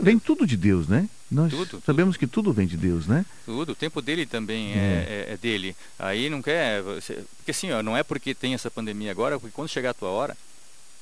Vem 0.00 0.18
tudo 0.18 0.46
de 0.46 0.56
Deus, 0.56 0.88
né? 0.88 1.08
Nós 1.30 1.50
tudo, 1.50 1.82
sabemos 1.84 2.14
tudo. 2.14 2.20
que 2.20 2.26
tudo 2.26 2.52
vem 2.52 2.66
de 2.66 2.76
Deus, 2.76 3.06
né? 3.06 3.26
Tudo, 3.44 3.72
o 3.72 3.74
tempo 3.74 4.00
dele 4.00 4.26
também 4.26 4.72
é, 4.72 5.26
é, 5.28 5.32
é 5.32 5.36
dele. 5.36 5.74
Aí 5.98 6.30
não 6.30 6.40
quer, 6.40 6.82
porque 7.36 7.50
assim, 7.50 7.72
ó, 7.72 7.82
não 7.82 7.96
é 7.96 8.02
porque 8.02 8.34
tem 8.34 8.54
essa 8.54 8.70
pandemia 8.70 9.10
agora, 9.10 9.38
porque 9.38 9.54
quando 9.54 9.68
chegar 9.68 9.90
a 9.90 9.94
tua 9.94 10.10
hora, 10.10 10.36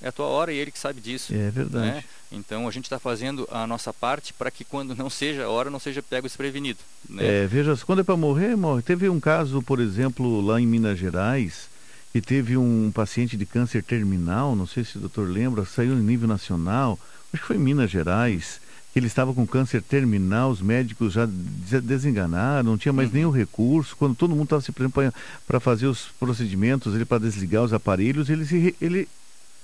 é 0.01 0.09
a 0.09 0.13
tua 0.13 0.27
hora 0.27 0.53
e 0.53 0.57
ele 0.57 0.71
que 0.71 0.79
sabe 0.79 1.01
disso. 1.01 1.35
É 1.35 1.51
verdade. 1.51 1.87
Né? 1.87 2.05
Então 2.33 2.67
a 2.67 2.71
gente 2.71 2.85
está 2.85 2.99
fazendo 2.99 3.49
a 3.51 3.67
nossa 3.67 3.93
parte 3.93 4.33
para 4.33 4.51
que 4.51 4.65
quando 4.65 4.95
não 4.95 5.09
seja 5.09 5.45
a 5.45 5.49
hora, 5.49 5.71
não 5.71 5.79
seja 5.79 6.03
pego 6.03 6.27
desprevenido. 6.27 6.79
Né? 7.09 7.45
É, 7.45 7.47
veja, 7.47 7.77
quando 7.85 8.01
é 8.01 8.05
para 8.05 8.17
morrer, 8.17 8.57
morre. 8.57 8.83
Teve 8.83 9.09
um 9.09 9.21
caso, 9.21 9.63
por 9.63 9.81
exemplo, 9.81 10.41
lá 10.41 10.61
em 10.61 10.67
Minas 10.67 10.99
Gerais, 10.99 11.69
que 12.13 12.21
teve 12.21 12.57
um 12.57 12.91
paciente 12.95 13.37
de 13.37 13.47
câncer 13.47 13.83
terminal, 13.83 14.55
não 14.55 14.67
sei 14.67 14.85
se 14.85 14.97
o 14.97 15.01
doutor 15.01 15.29
lembra, 15.29 15.65
saiu 15.65 15.95
em 15.95 16.03
nível 16.03 16.29
nacional, 16.29 16.99
acho 17.33 17.43
que 17.43 17.47
foi 17.49 17.57
em 17.57 17.61
Minas 17.61 17.91
Gerais, 17.91 18.61
ele 18.95 19.07
estava 19.07 19.35
com 19.35 19.47
câncer 19.47 19.83
terminal, 19.83 20.51
os 20.51 20.63
médicos 20.63 21.15
já 21.15 21.27
desenganaram, 21.27 22.71
não 22.71 22.79
tinha 22.79 22.93
mais 22.93 23.09
uhum. 23.09 23.15
nenhum 23.15 23.31
recurso, 23.31 23.97
quando 23.97 24.15
todo 24.15 24.31
mundo 24.31 24.45
estava 24.45 24.63
se 24.63 24.71
preparando 24.71 25.15
para 25.47 25.59
fazer 25.59 25.87
os 25.87 26.09
procedimentos, 26.19 26.95
ele 26.95 27.05
para 27.05 27.19
desligar 27.19 27.65
os 27.65 27.73
aparelhos, 27.73 28.31
ele, 28.31 28.47
se, 28.47 28.75
ele 28.81 29.09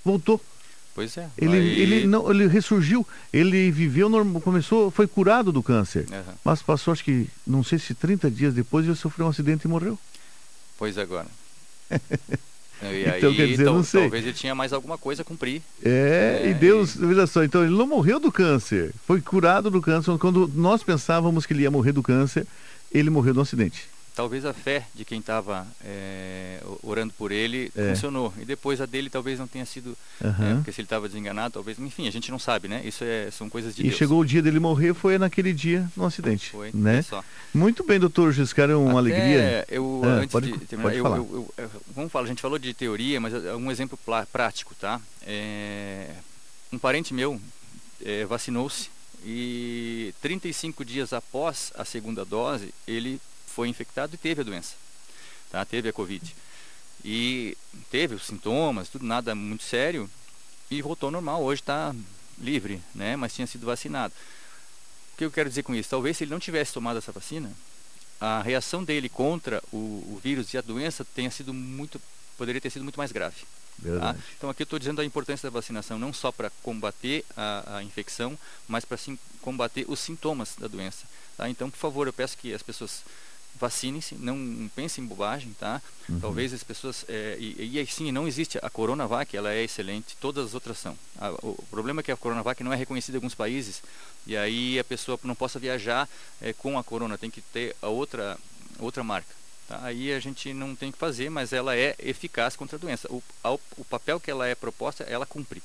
voltou. 0.05 0.40
Pois 0.95 1.16
é. 1.16 1.29
Ele, 1.38 1.57
aí... 1.57 1.81
ele, 1.81 2.07
não, 2.07 2.29
ele 2.31 2.49
ressurgiu, 2.49 3.07
ele 3.33 3.71
viveu, 3.71 4.09
normal, 4.09 4.43
começou, 4.43 4.90
foi 4.90 5.07
curado 5.07 5.53
do 5.53 5.62
câncer. 5.62 6.07
Uhum. 6.11 6.35
Mas 6.45 6.61
passou, 6.61 6.93
acho 6.93 7.05
que, 7.05 7.29
não 7.47 7.62
sei 7.62 7.79
se 7.79 7.95
30 7.95 8.31
dias 8.31 8.53
depois, 8.53 8.85
ele 8.85 8.97
sofreu 8.97 9.27
um 9.27 9.31
acidente 9.31 9.66
e 9.66 9.69
morreu. 9.69 9.99
Pois 10.77 10.99
agora. 10.99 11.29
E 12.83 13.03
então, 13.03 13.31
aí, 13.31 13.37
quer 13.37 13.47
dizer, 13.47 13.64
não 13.64 13.83
sei. 13.83 14.03
Talvez 14.03 14.25
ele 14.25 14.33
tinha 14.33 14.55
mais 14.55 14.73
alguma 14.73 14.97
coisa 14.97 15.23
a 15.23 15.25
cumprir. 15.25 15.61
É, 15.85 16.43
é, 16.45 16.51
e 16.51 16.55
Deus, 16.55 16.97
veja 16.97 17.27
só, 17.27 17.45
então 17.45 17.62
ele 17.62 17.77
não 17.77 17.87
morreu 17.87 18.19
do 18.19 18.33
câncer, 18.33 18.93
foi 19.07 19.21
curado 19.21 19.71
do 19.71 19.83
câncer. 19.83 20.16
Quando 20.19 20.51
nós 20.55 20.83
pensávamos 20.83 21.45
que 21.45 21.53
ele 21.53 21.62
ia 21.62 21.71
morrer 21.71 21.93
do 21.93 22.03
câncer, 22.03 22.47
ele 22.93 23.11
morreu 23.11 23.33
de 23.33 23.38
um 23.38 23.43
acidente 23.43 23.88
talvez 24.14 24.44
a 24.44 24.53
fé 24.53 24.87
de 24.94 25.05
quem 25.05 25.20
estava 25.20 25.66
é, 25.85 26.62
orando 26.83 27.12
por 27.12 27.33
ele 27.33 27.70
é. 27.77 27.90
funcionou. 27.90 28.33
E 28.40 28.44
depois 28.44 28.81
a 28.81 28.87
dele 28.87 29.11
talvez 29.11 29.38
não 29.38 29.46
tenha 29.46 29.64
sido, 29.64 29.96
uhum. 30.20 30.51
é, 30.51 30.55
porque 30.55 30.73
se 30.73 30.81
ele 30.81 30.87
estava 30.87 31.09
desenganado, 31.09 31.55
talvez, 31.55 31.79
enfim, 31.79 32.07
a 32.07 32.11
gente 32.11 32.31
não 32.31 32.38
sabe, 32.38 32.68
né? 32.68 32.83
Isso 32.85 33.05
é, 33.05 33.31
são 33.31 33.49
coisas 33.49 33.75
de 33.75 33.83
e 33.83 33.85
Deus. 33.85 33.94
E 33.94 33.99
chegou 33.99 34.20
o 34.20 34.25
dia 34.25 34.42
dele 34.42 34.61
morrer, 34.61 34.94
foi 34.94 35.18
naquele 35.18 35.53
dia, 35.53 35.88
no 35.96 36.05
acidente. 36.05 36.51
Foi, 36.51 36.70
né? 36.73 37.03
Só. 37.03 37.25
Muito 37.53 37.85
bem, 37.85 37.99
doutor 37.99 38.33
Giscar, 38.33 38.70
é 38.70 38.75
uma 38.75 38.90
Até 38.90 38.99
alegria. 38.99 39.66
Eu, 39.68 40.03
ah, 40.05 40.09
antes 40.09 40.33
pode, 40.33 40.53
de 40.53 40.59
terminar, 40.66 40.94
eu, 40.94 41.05
eu, 41.07 41.55
eu, 41.57 41.70
vamos 41.94 42.11
falar, 42.11 42.25
a 42.27 42.29
gente 42.29 42.42
falou 42.42 42.59
de 42.59 42.75
teoria, 42.75 43.20
mas 43.20 43.33
é 43.33 43.55
um 43.55 43.70
exemplo 43.70 43.99
prático, 44.33 44.75
tá? 44.75 45.01
É, 45.27 46.11
um 46.73 46.79
parente 46.79 47.12
meu 47.12 47.40
vacinou-se 48.27 48.88
e 49.25 50.14
35 50.23 50.85
dias 50.85 51.12
após 51.12 51.73
a 51.77 51.85
segunda 51.85 52.25
dose, 52.25 52.73
ele 52.87 53.20
foi 53.61 53.68
infectado 53.68 54.14
e 54.14 54.16
teve 54.16 54.40
a 54.40 54.44
doença, 54.44 54.75
tá? 55.51 55.62
Teve 55.66 55.90
a 55.90 55.92
Covid. 55.92 56.35
E 57.05 57.55
teve 57.90 58.14
os 58.14 58.25
sintomas, 58.25 58.88
tudo 58.88 59.05
nada 59.05 59.35
muito 59.35 59.64
sério 59.64 60.09
e 60.70 60.81
voltou 60.81 61.11
normal. 61.11 61.42
Hoje 61.42 61.61
está 61.61 61.94
livre, 62.38 62.81
né? 62.94 63.16
Mas 63.16 63.35
tinha 63.35 63.46
sido 63.46 63.66
vacinado. 63.66 64.14
O 65.12 65.18
que 65.18 65.27
eu 65.27 65.31
quero 65.31 65.51
dizer 65.51 65.62
com 65.62 65.75
isso? 65.75 65.90
Talvez 65.90 66.16
se 66.16 66.25
ele 66.25 66.31
não 66.31 66.40
tivesse 66.40 66.73
tomado 66.73 66.96
essa 66.96 67.12
vacina, 67.12 67.53
a 68.18 68.40
reação 68.40 68.83
dele 68.83 69.11
contra 69.11 69.62
o, 69.70 69.77
o 69.77 70.20
vírus 70.25 70.55
e 70.55 70.59
a 70.59 70.62
doença 70.62 71.05
tenha 71.05 71.31
sido 71.31 71.53
muito, 71.53 72.01
poderia 72.38 72.62
ter 72.62 72.70
sido 72.70 72.83
muito 72.83 72.96
mais 72.99 73.12
grave. 73.12 73.44
Tá? 73.99 74.16
Então 74.38 74.49
aqui 74.49 74.62
eu 74.62 74.64
estou 74.64 74.79
dizendo 74.79 75.03
a 75.03 75.05
importância 75.05 75.51
da 75.51 75.53
vacinação 75.53 75.99
não 75.99 76.14
só 76.14 76.33
para 76.33 76.49
combater 76.62 77.27
a, 77.37 77.77
a, 77.77 77.83
infecção, 77.83 78.38
mas 78.66 78.87
para 78.87 78.96
sim 78.96 79.18
combater 79.42 79.85
os 79.87 80.01
sintomas 80.01 80.57
da 80.59 80.66
doença. 80.66 81.05
Tá? 81.37 81.49
Então, 81.51 81.70
por 81.70 81.79
favor, 81.79 82.07
eu 82.07 82.12
peço 82.12 82.38
que 82.38 82.55
as 82.55 82.62
pessoas 82.62 83.03
vacinem-se, 83.61 84.14
não 84.14 84.70
pensem 84.75 85.05
em 85.05 85.07
bobagem, 85.07 85.55
tá? 85.59 85.83
Uhum. 86.09 86.18
Talvez 86.18 86.53
as 86.53 86.64
pessoas 86.64 87.05
é, 87.09 87.37
e, 87.38 87.79
e 87.79 87.87
sim, 87.87 88.11
não 88.11 88.27
existe 88.27 88.59
a 88.62 88.70
Coronavac, 88.70 89.37
ela 89.37 89.53
é 89.53 89.62
excelente, 89.62 90.16
todas 90.18 90.46
as 90.46 90.55
outras 90.55 90.79
são. 90.79 90.96
A, 91.18 91.31
o 91.42 91.64
problema 91.70 92.01
é 92.01 92.03
que 92.03 92.11
a 92.11 92.16
Coronavac 92.16 92.64
não 92.64 92.73
é 92.73 92.77
reconhecida 92.77 93.16
em 93.16 93.18
alguns 93.18 93.35
países 93.35 93.83
e 94.27 94.37
aí 94.37 94.79
a 94.79 94.85
pessoa 94.85 95.18
não 95.23 95.35
possa 95.35 95.59
viajar 95.59 96.09
é, 96.40 96.53
com 96.53 96.79
a 96.79 96.85
Corona, 96.85 97.18
tem 97.18 97.31
que 97.31 97.42
ter 97.42 97.77
a 97.83 97.88
outra 97.88 98.38
outra 98.79 99.05
marca. 99.05 99.35
Tá? 99.68 99.79
Aí 99.83 100.12
a 100.12 100.18
gente 100.18 100.53
não 100.55 100.75
tem 100.75 100.90
que 100.90 100.99
fazer, 100.99 101.31
mas 101.31 101.53
ela 101.53 101.77
é 101.77 101.94
eficaz 101.99 102.57
contra 102.57 102.77
a 102.77 102.81
doença. 102.81 103.07
O, 103.12 103.23
o 103.77 103.85
papel 103.85 104.18
que 104.18 104.31
ela 104.31 104.46
é 104.46 104.55
proposta, 104.55 105.05
ela 105.05 105.27
cumpre, 105.27 105.62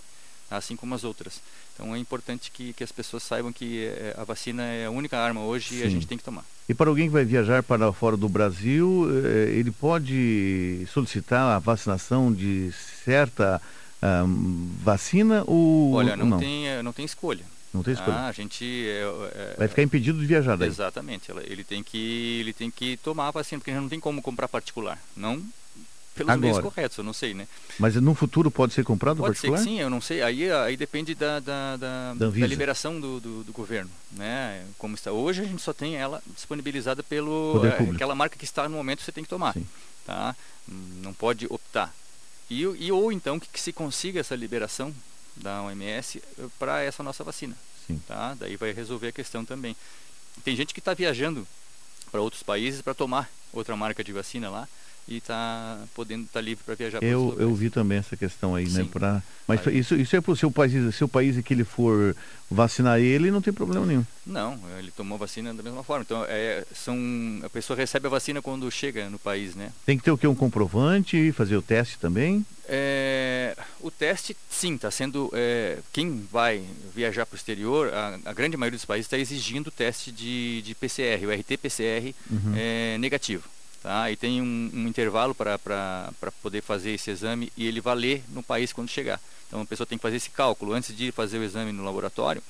assim 0.50 0.76
como 0.76 0.96
as 0.96 1.04
outras. 1.04 1.42
Então 1.74 1.94
é 1.96 1.98
importante 1.98 2.52
que, 2.52 2.74
que 2.74 2.84
as 2.84 2.92
pessoas 2.92 3.24
saibam 3.24 3.52
que 3.52 3.86
é, 3.86 4.16
a 4.18 4.24
vacina 4.24 4.64
é 4.64 4.86
a 4.86 4.92
única 4.92 5.18
arma 5.18 5.42
hoje 5.42 5.70
Sim. 5.70 5.80
e 5.80 5.84
a 5.84 5.90
gente 5.90 6.08
tem 6.08 6.18
que 6.18 6.24
tomar. 6.24 6.46
E 6.68 6.74
para 6.74 6.90
alguém 6.90 7.08
que 7.08 7.14
vai 7.14 7.26
viajar 7.26 7.62
para 7.62 7.92
fora 7.92 8.18
do 8.18 8.28
Brasil, 8.28 9.08
eh, 9.24 9.52
ele 9.52 9.70
pode 9.70 10.88
solicitar 10.92 11.56
a 11.56 11.60
vacinação 11.60 12.34
de 12.34 12.72
certa 13.04 13.62
vacina 14.84 15.44
ou 15.48 15.94
Olha, 15.94 16.16
não, 16.16 16.26
não? 16.28 16.40
Tem, 16.40 16.68
eh, 16.68 16.84
não 16.84 16.94
tem 16.94 17.06
escolha. 17.06 17.44
Não 17.74 17.84
tem 17.84 17.94
escolha. 17.94 18.16
Ah, 18.16 18.28
a 18.28 18.32
gente 18.32 18.64
é, 18.64 19.02
é, 19.34 19.56
vai 19.58 19.68
ficar 19.68 19.84
impedido 19.84 20.20
de 20.20 20.26
viajar 20.26 20.56
daí. 20.56 20.70
Exatamente. 20.70 21.30
Ele 21.44 21.64
tem 21.64 21.84
que 21.84 22.40
ele 22.40 22.54
tem 22.54 22.72
que 22.72 22.98
tomar 22.98 23.28
a 23.28 23.32
vacina 23.32 23.60
porque 23.60 23.74
não 23.74 23.90
tem 23.90 24.00
como 24.00 24.22
comprar 24.22 24.48
particular. 24.48 24.98
Não 25.16 25.44
pelos 26.16 26.32
Agora. 26.32 26.40
meios 26.40 26.60
corretos, 26.64 26.98
eu 26.98 27.04
não 27.04 27.14
sei, 27.14 27.34
né? 27.34 27.46
Mas 27.78 27.96
no 27.96 28.16
futuro 28.16 28.50
pode 28.50 28.74
ser 28.74 28.86
comprado 28.86 29.18
pode 29.18 29.34
particular? 29.34 29.58
Ser 29.58 29.64
sim, 29.66 29.80
eu 29.82 29.90
não 29.90 30.00
sei. 30.00 30.22
Aí, 30.22 30.50
aí 30.50 30.78
depende 30.78 31.14
da, 31.14 31.42
da, 31.42 31.76
da, 31.76 32.14
da, 32.14 32.30
da 32.30 32.48
liberação 32.48 33.00
do, 33.00 33.20
do, 33.20 33.44
do, 33.44 33.52
governo, 33.52 33.92
né? 34.12 34.66
Como 34.78 34.96
está 34.96 35.12
hoje 35.12 35.42
a 35.42 35.46
gente 35.46 35.62
só 35.62 35.74
tem 35.74 35.98
ela 35.98 36.24
disponibilizada 36.34 37.04
pelo 37.04 37.62
é, 37.66 37.92
aquela 37.94 38.16
marca 38.16 38.38
que 38.38 38.46
está 38.46 38.68
no 38.70 38.76
momento 38.76 39.02
você 39.02 39.12
tem 39.12 39.26
que 39.26 39.30
tomar, 39.30 39.54
sim. 39.54 39.68
tá? 40.06 40.36
Não 40.68 41.14
pode 41.14 41.46
optar. 41.50 41.94
E, 42.50 42.62
e 42.62 42.92
ou 42.92 43.12
então 43.12 43.40
que, 43.40 43.50
que 43.50 43.60
se 43.60 43.74
consiga 43.74 44.22
essa 44.22 44.36
liberação 44.36 44.96
da 45.36 45.64
OMS 45.64 46.24
eh, 46.40 46.46
para 46.58 46.82
essa 46.82 47.04
nossa 47.04 47.24
vacina. 47.24 47.56
Sim. 47.86 48.02
Tá? 48.08 48.36
Daí 48.40 48.56
vai 48.56 48.72
resolver 48.72 49.10
a 49.10 49.12
questão 49.12 49.44
também. 49.44 49.76
Tem 50.44 50.56
gente 50.56 50.74
que 50.74 50.80
está 50.80 50.94
viajando 50.94 51.46
para 52.10 52.22
outros 52.22 52.42
países 52.42 52.82
para 52.82 52.94
tomar 52.94 53.30
outra 53.52 53.76
marca 53.76 54.04
de 54.04 54.14
vacina 54.14 54.50
lá 54.50 54.68
e 55.08 55.18
está 55.18 55.78
podendo 55.94 56.24
estar 56.24 56.40
tá 56.40 56.42
livre 56.42 56.64
para 56.64 56.76
viajar 56.76 57.04
eu 57.04 57.36
eu 57.40 57.54
vi 57.54 57.70
também 57.70 58.00
essa 58.00 58.18
questão 58.18 58.56
aí 58.56 58.66
né, 58.66 58.70
Sim. 58.70 58.78
né 58.84 58.90
para 58.92 59.24
mas 59.48 59.68
aí. 59.68 59.78
isso 59.78 59.96
isso 59.96 60.16
é 60.16 60.22
para 60.22 60.32
o 60.32 60.36
seu 60.36 60.50
país 60.50 60.96
seu 60.96 61.08
país 61.08 61.40
que 61.44 61.54
ele 61.54 61.64
for 61.64 62.16
vacinar 62.50 63.00
ele 63.00 63.30
não 63.30 63.42
tem 63.42 63.54
problema 63.54 63.86
nenhum 63.86 64.06
não 64.26 64.60
ele 64.80 64.92
tomou 64.92 65.18
vacina 65.18 65.54
da 65.54 65.62
mesma 65.62 65.84
forma 65.84 66.04
então 66.04 66.26
é, 66.28 66.66
são 66.74 66.98
a 67.44 67.50
pessoa 67.50 67.78
recebe 67.78 68.08
a 68.08 68.10
vacina 68.10 68.42
quando 68.42 68.70
chega 68.72 69.10
no 69.10 69.20
país 69.20 69.56
né 69.56 69.72
tem 69.86 69.98
que 69.98 70.04
ter 70.04 70.12
o 70.12 70.18
que 70.18 70.26
um 70.26 70.36
comprovante 70.36 71.32
fazer 71.32 71.56
o 71.56 71.62
teste 71.62 72.00
também 72.00 72.44
é, 72.68 73.56
o 73.82 73.92
teste 73.92 74.36
sim 74.50 74.74
está 74.74 74.90
sendo 74.90 75.30
é, 75.34 75.78
quem 75.94 76.26
vai 76.32 76.64
viajar 76.96 77.28
para 77.28 77.36
o 77.36 77.38
exterior 77.38 77.94
a, 77.94 78.20
a, 78.26 78.34
grande 78.34 78.58
maioria 78.58 78.78
dos 78.78 78.86
países 78.86 79.06
está 79.06 79.20
exigindo 79.20 79.68
o 79.68 79.72
teste 79.72 80.12
de, 80.12 80.64
de 80.64 80.74
PCR 80.74 81.24
o 81.28 81.32
RT-PCR 81.32 82.16
uhum. 82.32 82.54
é, 82.56 82.98
negativo 82.98 83.55
Tá? 83.86 84.10
E 84.10 84.16
tem 84.16 84.42
um, 84.42 84.72
um 84.74 84.88
intervalo 84.88 85.36
para 85.36 86.10
poder 86.42 86.64
fazer 86.64 86.90
esse 86.90 87.12
exame 87.12 87.54
e 87.56 87.68
ele 87.68 87.80
valer 87.80 88.24
no 88.30 88.42
país 88.42 88.74
quando 88.74 88.90
chegar. 88.90 89.22
Então 89.48 89.62
a 89.62 89.66
pessoa 89.66 89.86
tem 89.86 89.96
que 89.96 90.02
fazer 90.02 90.16
esse 90.16 90.32
cálculo. 90.32 90.74
Antes 90.74 90.98
de 90.98 91.12
fazer 91.12 91.38
o 91.38 91.44
exame 91.44 91.72
no 91.72 91.86
laboratório, 91.86 92.42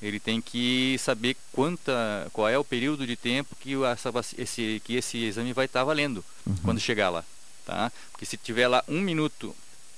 ele 0.00 0.18
tem 0.18 0.40
que 0.40 0.96
saber 0.98 1.36
quanta, 1.52 2.26
qual 2.32 2.48
é 2.48 2.56
o 2.56 2.64
período 2.64 3.06
de 3.06 3.16
tempo 3.16 3.54
que, 3.60 3.74
essa, 3.84 4.10
esse, 4.38 4.80
que 4.82 4.96
esse 4.96 5.18
exame 5.24 5.52
vai 5.52 5.66
estar 5.66 5.80
tá 5.80 5.84
valendo 5.84 6.24
uhum. 6.46 6.56
quando 6.64 6.80
chegar 6.80 7.10
lá. 7.10 7.22
Tá? 7.66 7.92
Porque 8.10 8.24
se 8.24 8.38
tiver 8.38 8.66
lá 8.66 8.82
um 8.88 9.02
minuto 9.02 9.54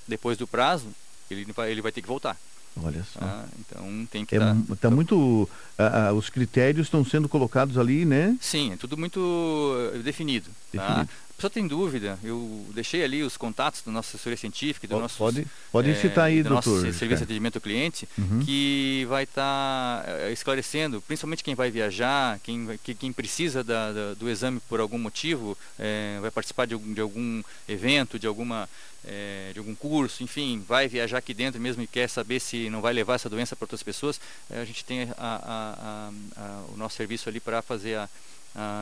depois 0.09 0.37
do 0.37 0.49
prazo, 0.49 0.89
ele 1.31 1.53
vai, 1.53 1.71
ele 1.71 1.83
vai 1.83 1.93
ter 1.93 2.03
que 2.03 2.09
voltar. 2.09 2.37
Olha 2.83 3.05
só. 3.05 3.21
Ah, 3.23 3.45
então 3.59 4.07
tem 4.11 4.25
que 4.25 4.37
é, 4.37 4.39
tá, 4.39 4.57
tá 4.81 4.91
muito 4.91 5.17
uh, 5.17 6.13
uh, 6.13 6.15
os 6.15 6.31
critérios 6.31 6.87
estão 6.87 7.05
sendo 7.05 7.29
colocados 7.29 7.77
ali, 7.79 8.05
né? 8.05 8.37
Sim, 8.41 8.73
é 8.73 8.77
tudo 8.77 8.97
muito 8.97 9.75
eh, 9.95 9.99
definido. 9.99 10.51
Tá? 10.73 10.79
definido. 10.79 11.07
Tá? 11.07 11.15
A 11.41 11.49
pessoa 11.49 11.51
tem 11.51 11.67
dúvida, 11.67 12.19
eu 12.23 12.67
deixei 12.75 13.03
ali 13.03 13.23
os 13.23 13.35
contatos 13.35 13.81
da 13.81 13.91
nossa 13.91 14.15
assessoria 14.15 14.37
científica, 14.37 14.87
do 14.87 15.01
nosso 15.01 15.17
pode 15.17 15.47
pode 15.73 15.91
é, 15.91 15.95
citar 15.95 16.27
aí, 16.27 16.43
do 16.43 16.51
doutor. 16.51 16.85
Nosso 16.85 16.99
serviço 16.99 17.17
de 17.17 17.25
atendimento 17.25 17.57
ao 17.57 17.63
cliente, 17.63 18.07
uhum. 18.19 18.45
que 18.45 19.07
vai 19.09 19.23
estar 19.25 20.05
tá, 20.05 20.27
uh, 20.27 20.31
esclarecendo, 20.31 21.01
principalmente 21.01 21.43
quem 21.43 21.55
vai 21.55 21.71
viajar, 21.71 22.39
quem, 22.41 22.79
que, 22.85 22.95
quem 22.95 23.11
precisa 23.11 23.65
da, 23.65 23.91
da, 23.91 24.13
do 24.13 24.29
exame 24.29 24.61
por 24.69 24.81
algum 24.81 24.99
motivo, 24.99 25.57
é, 25.79 26.19
vai 26.21 26.31
participar 26.31 26.67
de, 26.67 26.77
de 26.77 27.01
algum 27.01 27.43
evento, 27.67 28.19
de 28.19 28.27
alguma 28.27 28.69
é, 29.03 29.49
de 29.55 29.59
algum 29.59 29.75
curso, 29.75 30.23
enfim, 30.23 30.63
vai 30.69 30.89
viajar 30.89 31.17
aqui 31.17 31.33
dentro 31.33 31.59
mesmo 31.59 31.83
e 31.83 31.87
quer 31.87 32.07
saber 32.07 32.39
se 32.39 32.69
não 32.69 32.83
vai 32.83 32.93
levar 32.93 33.15
essa 33.15 33.31
doença 33.31 33.57
para 33.57 33.65
outras 33.65 33.83
pessoas, 33.83 34.21
é, 34.51 34.61
a 34.61 34.65
gente 34.67 34.85
tem 34.85 35.05
a, 35.05 35.11
a, 35.17 36.11
a, 36.37 36.65
o 36.75 36.77
nosso 36.77 36.97
serviço 36.97 37.31
ali 37.31 37.41
para 37.41 37.63
fazer 37.63 37.99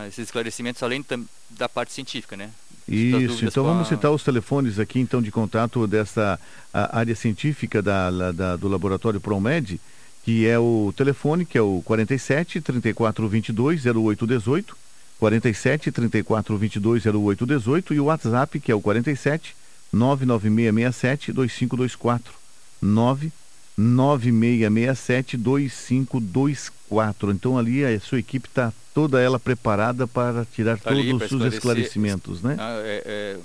esses 0.07 0.24
esclarecimentos, 0.24 0.83
além 0.83 1.04
da 1.50 1.68
parte 1.68 1.92
científica, 1.92 2.37
né? 2.37 2.50
Isso, 2.88 3.44
então 3.44 3.64
vamos 3.64 3.88
citar 3.88 4.11
os 4.11 4.24
telefones 4.24 4.78
aqui 4.78 4.98
então 4.98 5.20
de 5.20 5.31
contato 5.31 5.87
dessa 5.87 6.40
área 6.72 7.14
científica 7.14 7.83
da, 7.83 8.33
da, 8.33 8.57
do 8.57 8.66
laboratório 8.66 9.20
Promed, 9.20 9.78
que 10.24 10.46
é 10.46 10.59
o 10.59 10.90
telefone 10.96 11.44
que 11.44 11.59
é 11.59 11.61
o 11.61 11.83
47 11.85 12.62
34 12.62 13.28
22 13.28 13.85
0818, 13.85 14.74
47 15.18 15.92
34 15.92 16.57
22 16.57 17.04
0818 17.04 17.92
e 17.92 18.00
o 18.00 18.04
WhatsApp 18.04 18.59
que 18.59 18.72
é 18.72 18.74
o 18.74 18.81
47 18.81 19.54
99667 19.92 21.31
2524. 21.33 22.33
99667 22.81 25.37
2524. 25.37 27.33
Então 27.33 27.59
ali 27.59 27.85
a 27.85 28.00
sua 28.00 28.18
equipe 28.18 28.48
está 28.48 28.72
toda 28.98 29.20
ela 29.20 29.38
preparada 29.38 30.08
para 30.08 30.44
tirar 30.44 30.76
tá 30.76 30.90
todos 30.90 31.30
os 31.30 31.54
esclarecimentos, 31.54 32.42
né? 32.42 32.56
Ah, 32.58 32.80
é, 32.84 33.02
é, 33.06 33.38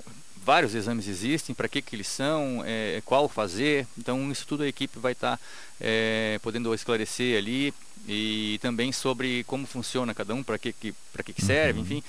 vários 0.44 0.74
exames 0.74 1.06
existem, 1.06 1.54
para 1.54 1.68
que, 1.68 1.80
que 1.80 1.94
eles 1.94 2.08
são, 2.08 2.60
é, 2.66 3.00
qual 3.04 3.28
fazer. 3.28 3.86
Então 3.96 4.32
isso 4.32 4.44
tudo 4.48 4.64
a 4.64 4.66
equipe 4.66 4.98
vai 4.98 5.12
estar 5.12 5.36
tá, 5.36 5.42
é, 5.80 6.40
podendo 6.42 6.74
esclarecer 6.74 7.38
ali 7.38 7.72
e 8.06 8.58
também 8.60 8.92
sobre 8.92 9.44
como 9.44 9.66
funciona 9.66 10.14
cada 10.14 10.34
um, 10.34 10.42
para 10.42 10.58
que, 10.58 10.72
que, 10.72 10.94
que, 11.24 11.32
que 11.32 11.44
serve, 11.44 11.78
uhum. 11.78 11.84
enfim, 11.84 12.02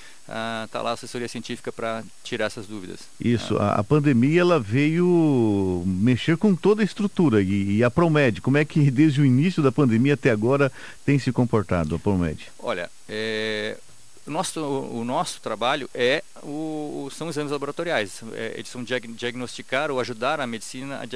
está 0.64 0.82
lá 0.82 0.90
a 0.90 0.92
assessoria 0.92 1.28
científica 1.28 1.72
para 1.72 2.04
tirar 2.22 2.46
essas 2.46 2.66
dúvidas. 2.66 3.00
Isso, 3.20 3.56
ah. 3.58 3.70
a, 3.70 3.80
a, 3.80 3.84
pandemia 3.84 4.40
ela 4.40 4.60
veio 4.60 5.82
mexer 5.86 6.36
com 6.36 6.54
toda 6.54 6.82
a 6.82 6.84
estrutura 6.84 7.40
e, 7.40 7.76
e, 7.76 7.84
a 7.84 7.90
Promed, 7.90 8.40
como 8.40 8.58
é 8.58 8.64
que 8.64 8.90
desde 8.90 9.20
o 9.20 9.24
início 9.24 9.62
da 9.62 9.72
pandemia 9.72 10.14
até 10.14 10.30
agora 10.30 10.70
tem 11.04 11.18
se 11.18 11.32
comportado 11.32 11.94
a 11.94 11.98
Promed? 11.98 12.46
Olha, 12.58 12.90
é, 13.08 13.78
o 14.26 14.30
nosso, 14.30 14.60
o 14.60 15.04
nosso 15.04 15.40
trabalho 15.40 15.88
é 15.94 16.22
o, 16.42 17.08
são 17.12 17.28
exames 17.28 17.52
laboratoriais. 17.52 18.22
É, 18.32 18.54
eles 18.56 18.68
são 18.68 18.84
diagnosticar 18.84 19.90
ou 19.90 20.00
ajudar 20.00 20.40
a 20.40 20.46
medicina 20.46 21.00
a 21.00 21.06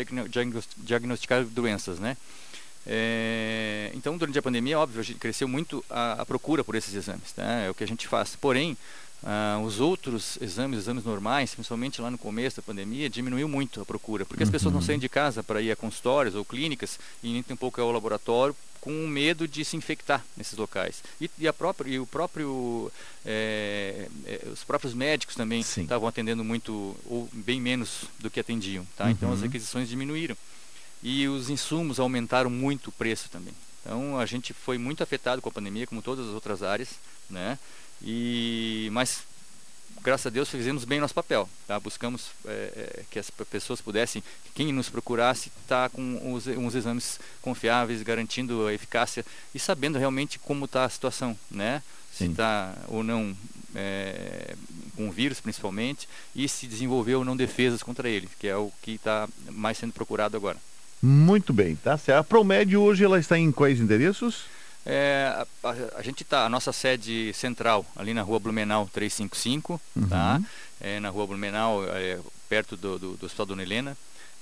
diagnosticar 0.78 1.44
doenças, 1.44 1.98
né? 1.98 2.16
É, 2.86 3.90
então, 3.94 4.16
durante 4.16 4.38
a 4.38 4.42
pandemia, 4.42 4.78
óbvio, 4.78 5.00
a 5.00 5.04
gente 5.04 5.18
cresceu 5.18 5.46
muito 5.46 5.84
a, 5.88 6.22
a 6.22 6.26
procura 6.26 6.64
por 6.64 6.74
esses 6.74 6.94
exames, 6.94 7.32
tá? 7.32 7.42
é 7.42 7.70
o 7.70 7.74
que 7.74 7.84
a 7.84 7.86
gente 7.86 8.08
faz. 8.08 8.36
Porém, 8.36 8.76
ah, 9.22 9.60
os 9.62 9.80
outros 9.80 10.38
exames, 10.40 10.78
exames 10.78 11.04
normais, 11.04 11.54
principalmente 11.54 12.00
lá 12.00 12.10
no 12.10 12.16
começo 12.16 12.56
da 12.56 12.62
pandemia, 12.62 13.10
diminuiu 13.10 13.48
muito 13.48 13.80
a 13.80 13.84
procura, 13.84 14.24
porque 14.24 14.42
uhum. 14.42 14.48
as 14.48 14.50
pessoas 14.50 14.72
não 14.72 14.80
saem 14.80 14.98
de 14.98 15.08
casa 15.08 15.42
para 15.42 15.60
ir 15.60 15.70
a 15.70 15.76
consultórios 15.76 16.34
ou 16.34 16.44
clínicas 16.44 16.98
e 17.22 17.32
nem 17.32 17.42
tampouco 17.42 17.80
ao 17.80 17.92
laboratório 17.92 18.56
com 18.80 18.90
medo 19.06 19.46
de 19.46 19.62
se 19.62 19.76
infectar 19.76 20.24
nesses 20.34 20.56
locais. 20.56 21.02
E, 21.20 21.30
e 21.38 21.46
a 21.46 21.52
própria, 21.52 21.90
e 21.90 21.98
o 21.98 22.06
próprio, 22.06 22.90
é, 23.26 24.08
é, 24.24 24.48
os 24.50 24.64
próprios 24.64 24.94
médicos 24.94 25.34
também 25.36 25.60
estavam 25.60 26.08
atendendo 26.08 26.42
muito 26.42 26.96
ou 27.04 27.28
bem 27.30 27.60
menos 27.60 28.04
do 28.18 28.30
que 28.30 28.40
atendiam, 28.40 28.86
tá? 28.96 29.04
Uhum. 29.04 29.10
Então 29.10 29.32
as 29.32 29.42
requisições 29.42 29.86
diminuíram 29.86 30.34
e 31.02 31.26
os 31.28 31.48
insumos 31.50 31.98
aumentaram 31.98 32.50
muito 32.50 32.88
o 32.88 32.92
preço 32.92 33.28
também. 33.30 33.54
Então 33.80 34.18
a 34.18 34.26
gente 34.26 34.52
foi 34.52 34.78
muito 34.78 35.02
afetado 35.02 35.40
com 35.40 35.48
a 35.48 35.52
pandemia, 35.52 35.86
como 35.86 36.02
todas 36.02 36.26
as 36.28 36.34
outras 36.34 36.62
áreas, 36.62 36.90
né? 37.28 37.58
E 38.02 38.88
mas 38.92 39.22
graças 40.02 40.26
a 40.26 40.30
Deus, 40.30 40.48
fizemos 40.48 40.84
bem 40.84 41.00
nosso 41.00 41.14
papel. 41.14 41.48
Tá? 41.66 41.78
Buscamos 41.78 42.28
é, 42.46 42.50
é, 42.50 43.04
que 43.10 43.18
as 43.18 43.30
pessoas 43.30 43.80
pudessem, 43.80 44.22
que 44.44 44.50
quem 44.54 44.72
nos 44.72 44.88
procurasse, 44.88 45.50
estar 45.62 45.88
tá 45.88 45.94
com 45.94 46.32
os, 46.32 46.46
uns 46.46 46.74
exames 46.74 47.20
confiáveis, 47.42 48.02
garantindo 48.02 48.66
a 48.66 48.72
eficácia 48.72 49.24
e 49.54 49.58
sabendo 49.58 49.98
realmente 49.98 50.38
como 50.38 50.64
está 50.64 50.84
a 50.84 50.88
situação, 50.88 51.38
né? 51.50 51.82
Se 52.12 52.24
está 52.24 52.76
ou 52.88 53.04
não 53.04 53.36
é, 53.74 54.54
com 54.96 55.08
o 55.08 55.12
vírus, 55.12 55.40
principalmente, 55.40 56.08
e 56.34 56.48
se 56.48 56.66
desenvolveu 56.66 57.20
ou 57.20 57.24
não 57.24 57.36
defesas 57.36 57.82
contra 57.82 58.08
ele, 58.08 58.28
que 58.38 58.48
é 58.48 58.56
o 58.56 58.72
que 58.82 58.92
está 58.92 59.28
mais 59.48 59.78
sendo 59.78 59.92
procurado 59.92 60.36
agora. 60.36 60.58
Muito 61.02 61.52
bem, 61.52 61.76
tá 61.76 61.96
certo. 61.96 62.18
A 62.18 62.24
Promed 62.24 62.76
hoje 62.76 63.04
ela 63.04 63.18
está 63.18 63.38
em 63.38 63.50
quais 63.50 63.80
endereços? 63.80 64.44
É, 64.84 65.32
a, 65.62 65.68
a, 65.68 65.98
a, 65.98 66.02
gente 66.02 66.22
está, 66.22 66.46
a 66.46 66.48
nossa 66.48 66.72
sede 66.72 67.32
central, 67.34 67.84
ali 67.96 68.14
na 68.14 68.22
rua 68.22 68.38
Blumenau 68.38 68.88
355, 68.92 69.80
uhum. 69.96 70.08
tá? 70.08 70.40
É, 70.80 71.00
na 71.00 71.10
rua 71.10 71.26
Blumenau, 71.26 71.84
é, 71.88 72.18
perto 72.48 72.76
do, 72.76 72.98
do, 72.98 73.16
do 73.16 73.26
Hospital 73.26 73.46
Dona 73.46 73.62
Helena. 73.62 73.96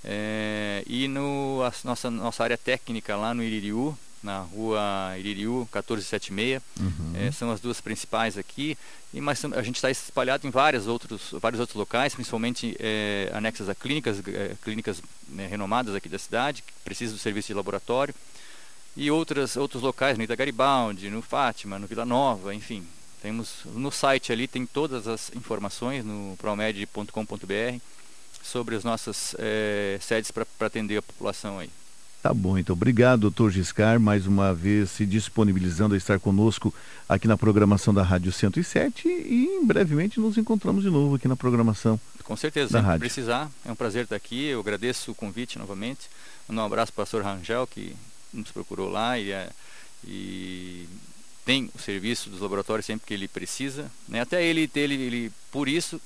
É, 0.05 0.85
e 0.87 1.09
no, 1.09 1.63
a 1.65 1.73
nossa, 1.85 2.11
nossa 2.11 2.45
área 2.45 2.57
técnica 2.57 3.17
lá 3.17 3.35
no 3.35 3.43
Iririú, 3.43 3.97
na 4.23 4.41
rua 4.41 5.15
Iririú 5.19 5.69
1476, 5.73 6.63
uhum. 6.81 7.13
é, 7.15 7.31
são 7.31 7.51
as 7.51 7.61
duas 7.61 7.81
principais 7.81 8.37
aqui. 8.39 8.77
E 9.13 9.21
mas 9.21 9.43
a 9.45 9.63
gente 9.63 9.77
está 9.77 9.91
espalhado 9.91 10.47
em 10.47 10.51
vários 10.51 10.87
outros, 10.87 11.31
vários 11.41 11.61
outros 11.61 11.77
locais, 11.77 12.15
principalmente 12.15 12.77
é, 12.79 13.31
anexas 13.33 13.69
a 13.69 13.75
clínicas, 13.75 14.21
é, 14.27 14.55
clínicas 14.63 15.03
né, 15.29 15.47
renomadas 15.47 15.95
aqui 15.95 16.09
da 16.09 16.19
cidade, 16.19 16.63
que 16.63 16.73
precisam 16.85 17.17
do 17.17 17.21
serviço 17.21 17.49
de 17.49 17.55
laboratório 17.55 18.15
e 18.97 19.11
outras, 19.11 19.57
outros 19.57 19.83
locais, 19.83 20.19
no 20.19 20.25
Ita 20.25 20.35
Garibaldi, 20.35 21.09
no 21.09 21.23
Fátima, 21.23 21.79
no 21.79 21.87
Vila 21.87 22.05
Nova, 22.05 22.55
enfim. 22.55 22.85
Temos 23.23 23.61
no 23.65 23.91
site 23.91 24.33
ali 24.33 24.47
tem 24.47 24.67
todas 24.67 25.09
as 25.09 25.31
informações 25.35 26.05
no 26.05 26.37
promed.com.br 26.37 27.81
sobre 28.43 28.77
as 28.77 28.85
nossas 28.85 29.35
é, 29.39 29.99
sedes 30.01 30.31
para 30.31 30.47
atender 30.61 30.99
a 30.99 31.03
população 31.03 31.59
aí. 31.59 31.71
Tá 32.29 32.35
bom, 32.35 32.59
então 32.59 32.75
obrigado, 32.75 33.21
doutor 33.23 33.51
Giscar, 33.51 33.99
mais 33.99 34.27
uma 34.27 34.53
vez 34.53 34.91
se 34.91 35.07
disponibilizando 35.07 35.95
a 35.95 35.97
estar 35.97 36.21
conosco 36.21 36.75
aqui 37.09 37.27
na 37.27 37.39
programação 37.39 37.95
da 37.95 38.03
Rádio 38.03 38.31
107 38.31 39.09
e 39.09 39.47
em 39.47 39.65
brevemente 39.65 40.21
nos 40.21 40.37
encontramos 40.37 40.83
de 40.83 40.91
novo 40.91 41.15
aqui 41.15 41.27
na 41.27 41.37
programação. 41.37 41.99
Com 42.23 42.37
certeza, 42.37 42.83
se 42.83 42.99
precisar, 42.99 43.51
é 43.65 43.73
um 43.73 43.75
prazer 43.75 44.03
estar 44.03 44.17
aqui, 44.17 44.45
eu 44.45 44.61
agradeço 44.61 45.11
o 45.11 45.15
convite 45.15 45.59
novamente. 45.59 46.01
Um 46.51 46.61
abraço 46.61 46.93
para 46.93 47.01
o 47.01 47.07
pastor 47.07 47.25
Rangel, 47.25 47.67
que 47.67 47.97
nos 48.31 48.51
procurou 48.51 48.91
lá 48.91 49.19
e, 49.19 49.31
é, 49.31 49.49
e 50.07 50.87
tem 51.47 51.71
o 51.75 51.79
serviço 51.81 52.29
dos 52.29 52.41
laboratórios 52.41 52.85
sempre 52.85 53.07
que 53.07 53.15
ele 53.15 53.27
precisa. 53.27 53.91
Né? 54.07 54.21
Até 54.21 54.45
ele, 54.45 54.71
ele, 54.75 54.95
ele, 54.95 55.33
por 55.51 55.67
isso, 55.67 55.99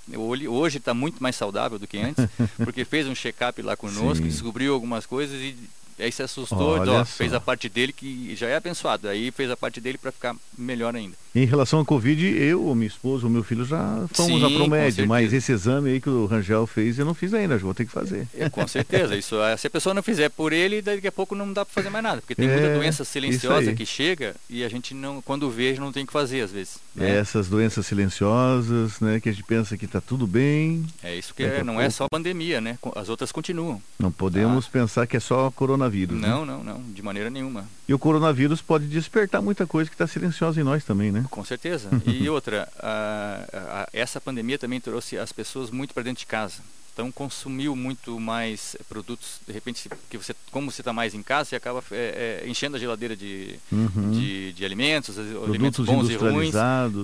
hoje 0.49 0.79
está 0.79 0.95
muito 0.95 1.21
mais 1.21 1.35
saudável 1.35 1.81
do 1.81 1.89
que 1.89 1.99
antes, 1.99 2.25
porque 2.63 2.85
fez 2.85 3.09
um 3.09 3.15
check-up 3.17 3.61
lá 3.61 3.77
conosco, 3.77 4.23
Sim. 4.23 4.31
descobriu 4.31 4.73
algumas 4.73 5.05
coisas 5.05 5.41
e 5.41 5.57
aí 6.03 6.13
se 6.13 6.23
assustou, 6.23 6.79
ó, 6.79 7.05
fez 7.05 7.33
a 7.33 7.41
parte 7.41 7.69
dele 7.69 7.93
que 7.93 8.35
já 8.37 8.49
é 8.49 8.57
abençoado, 8.57 9.09
aí 9.09 9.31
fez 9.31 9.51
a 9.51 9.57
parte 9.57 9.81
dele 9.81 9.99
para 9.99 10.13
ficar 10.13 10.37
melhor 10.57 10.95
ainda. 10.95 11.17
Em 11.35 11.47
relação 11.47 11.81
à 11.81 11.85
Covid, 11.85 12.27
eu, 12.27 12.75
minha 12.75 12.87
esposa, 12.87 13.27
o 13.27 13.31
meu 13.31 13.43
filho 13.43 13.65
já 13.65 14.07
fomos 14.13 14.41
Sim, 14.41 14.45
a 14.45 14.51
Promed, 14.51 15.07
mas 15.07 15.33
esse 15.33 15.51
exame 15.51 15.93
aí 15.93 16.01
que 16.01 16.11
o 16.11 16.27
Rangel 16.27 16.67
fez, 16.67 16.99
eu 16.99 17.07
não 17.07 17.15
fiz 17.15 17.33
ainda, 17.33 17.57
vou 17.57 17.73
ter 17.73 17.87
que 17.87 17.93
fazer. 17.93 18.29
É, 18.37 18.51
com 18.51 18.67
certeza, 18.69 19.17
isso, 19.17 19.41
é, 19.41 19.57
se 19.57 19.67
a 19.67 19.71
pessoa 19.71 19.95
não 19.95 20.03
fizer 20.03 20.29
por 20.29 20.53
ele, 20.53 20.83
daqui 20.83 21.07
a 21.07 21.13
pouco 21.13 21.35
não 21.35 21.51
dá 21.51 21.65
para 21.65 21.73
fazer 21.73 21.89
mais 21.89 22.03
nada, 22.03 22.21
porque 22.21 22.35
tem 22.35 22.49
é, 22.49 22.53
muita 22.53 22.75
doença 22.75 23.03
silenciosa 23.05 23.73
que 23.73 23.87
chega 23.87 24.35
e 24.51 24.63
a 24.63 24.69
gente 24.69 24.93
não, 24.93 25.23
quando 25.23 25.51
vê, 25.51 25.73
não 25.79 25.91
tem 25.91 26.05
que 26.05 26.13
fazer 26.13 26.43
às 26.43 26.51
vezes. 26.51 26.77
Né? 26.95 27.17
Essas 27.17 27.49
doenças 27.49 27.87
silenciosas, 27.87 29.01
né, 29.01 29.19
que 29.19 29.31
a 29.31 29.33
gente 29.33 29.45
pensa 29.45 29.79
que 29.79 29.87
está 29.87 30.03
tudo 30.03 30.27
bem. 30.27 30.85
É 31.03 31.17
isso 31.17 31.35
que 31.35 31.43
é, 31.45 31.65
não 31.65 31.75
é 31.75 31.77
pouco... 31.77 31.81
é 31.83 31.91
só 31.91 32.07
pandemia, 32.11 32.61
né? 32.61 32.79
As 32.95 33.09
outras 33.09 33.33
continuam. 33.33 33.81
Não 33.99 34.13
podemos 34.13 34.67
ah. 34.67 34.71
pensar 34.71 35.07
que 35.07 35.17
é 35.17 35.21
só 35.21 35.51
coronavírus. 35.51 35.92
Né? 36.15 36.29
Não, 36.29 36.47
né? 36.47 36.53
não, 36.53 36.65
não, 36.65 36.93
de 36.93 37.03
maneira 37.03 37.31
nenhuma. 37.31 37.67
E 37.89 37.95
o 37.95 37.99
coronavírus 37.99 38.61
pode 38.61 38.87
despertar 38.87 39.43
muita 39.43 39.67
coisa 39.67 39.89
que 39.89 39.95
está 39.95 40.07
silenciosa 40.07 40.61
em 40.61 40.65
nós 40.65 40.85
também, 40.85 41.13
né? 41.13 41.25
Com 41.31 41.45
certeza. 41.45 41.89
E 42.07 42.29
outra, 42.29 42.69
a, 42.79 43.45
a, 43.53 43.89
essa 43.93 44.21
pandemia 44.21 44.59
também 44.59 44.81
trouxe 44.81 45.19
as 45.19 45.33
pessoas 45.33 45.71
muito 45.71 45.95
para 45.95 46.03
dentro 46.03 46.21
de 46.21 46.27
casa. 46.27 46.61
Então 46.93 47.11
consumiu 47.11 47.75
muito 47.75 48.21
mais 48.21 48.77
produtos, 48.87 49.41
de 49.47 49.53
repente, 49.53 49.89
que 50.11 50.19
você, 50.19 50.35
como 50.51 50.71
você 50.71 50.83
está 50.83 50.93
mais 50.93 51.15
em 51.15 51.23
casa, 51.23 51.49
você 51.49 51.57
acaba 51.57 51.83
é, 51.91 52.43
é, 52.45 52.49
enchendo 52.49 52.77
a 52.77 52.79
geladeira 52.79 53.17
de, 53.17 53.59
uhum. 53.71 54.11
de, 54.11 54.53
de, 54.53 54.65
alimentos, 54.65 55.15
produtos 55.15 55.49
alimentos 55.49 55.87
bons 55.87 56.11
e 56.11 56.17
ruins. 56.17 56.55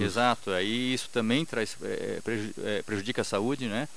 Exato. 0.02 0.50
Aí 0.50 0.92
isso 0.92 1.08
também 1.10 1.44
traz 1.44 1.76
é, 1.82 2.82
prejudica 2.84 3.22
a 3.22 3.24
saúde, 3.24 3.66
né? 3.66 3.88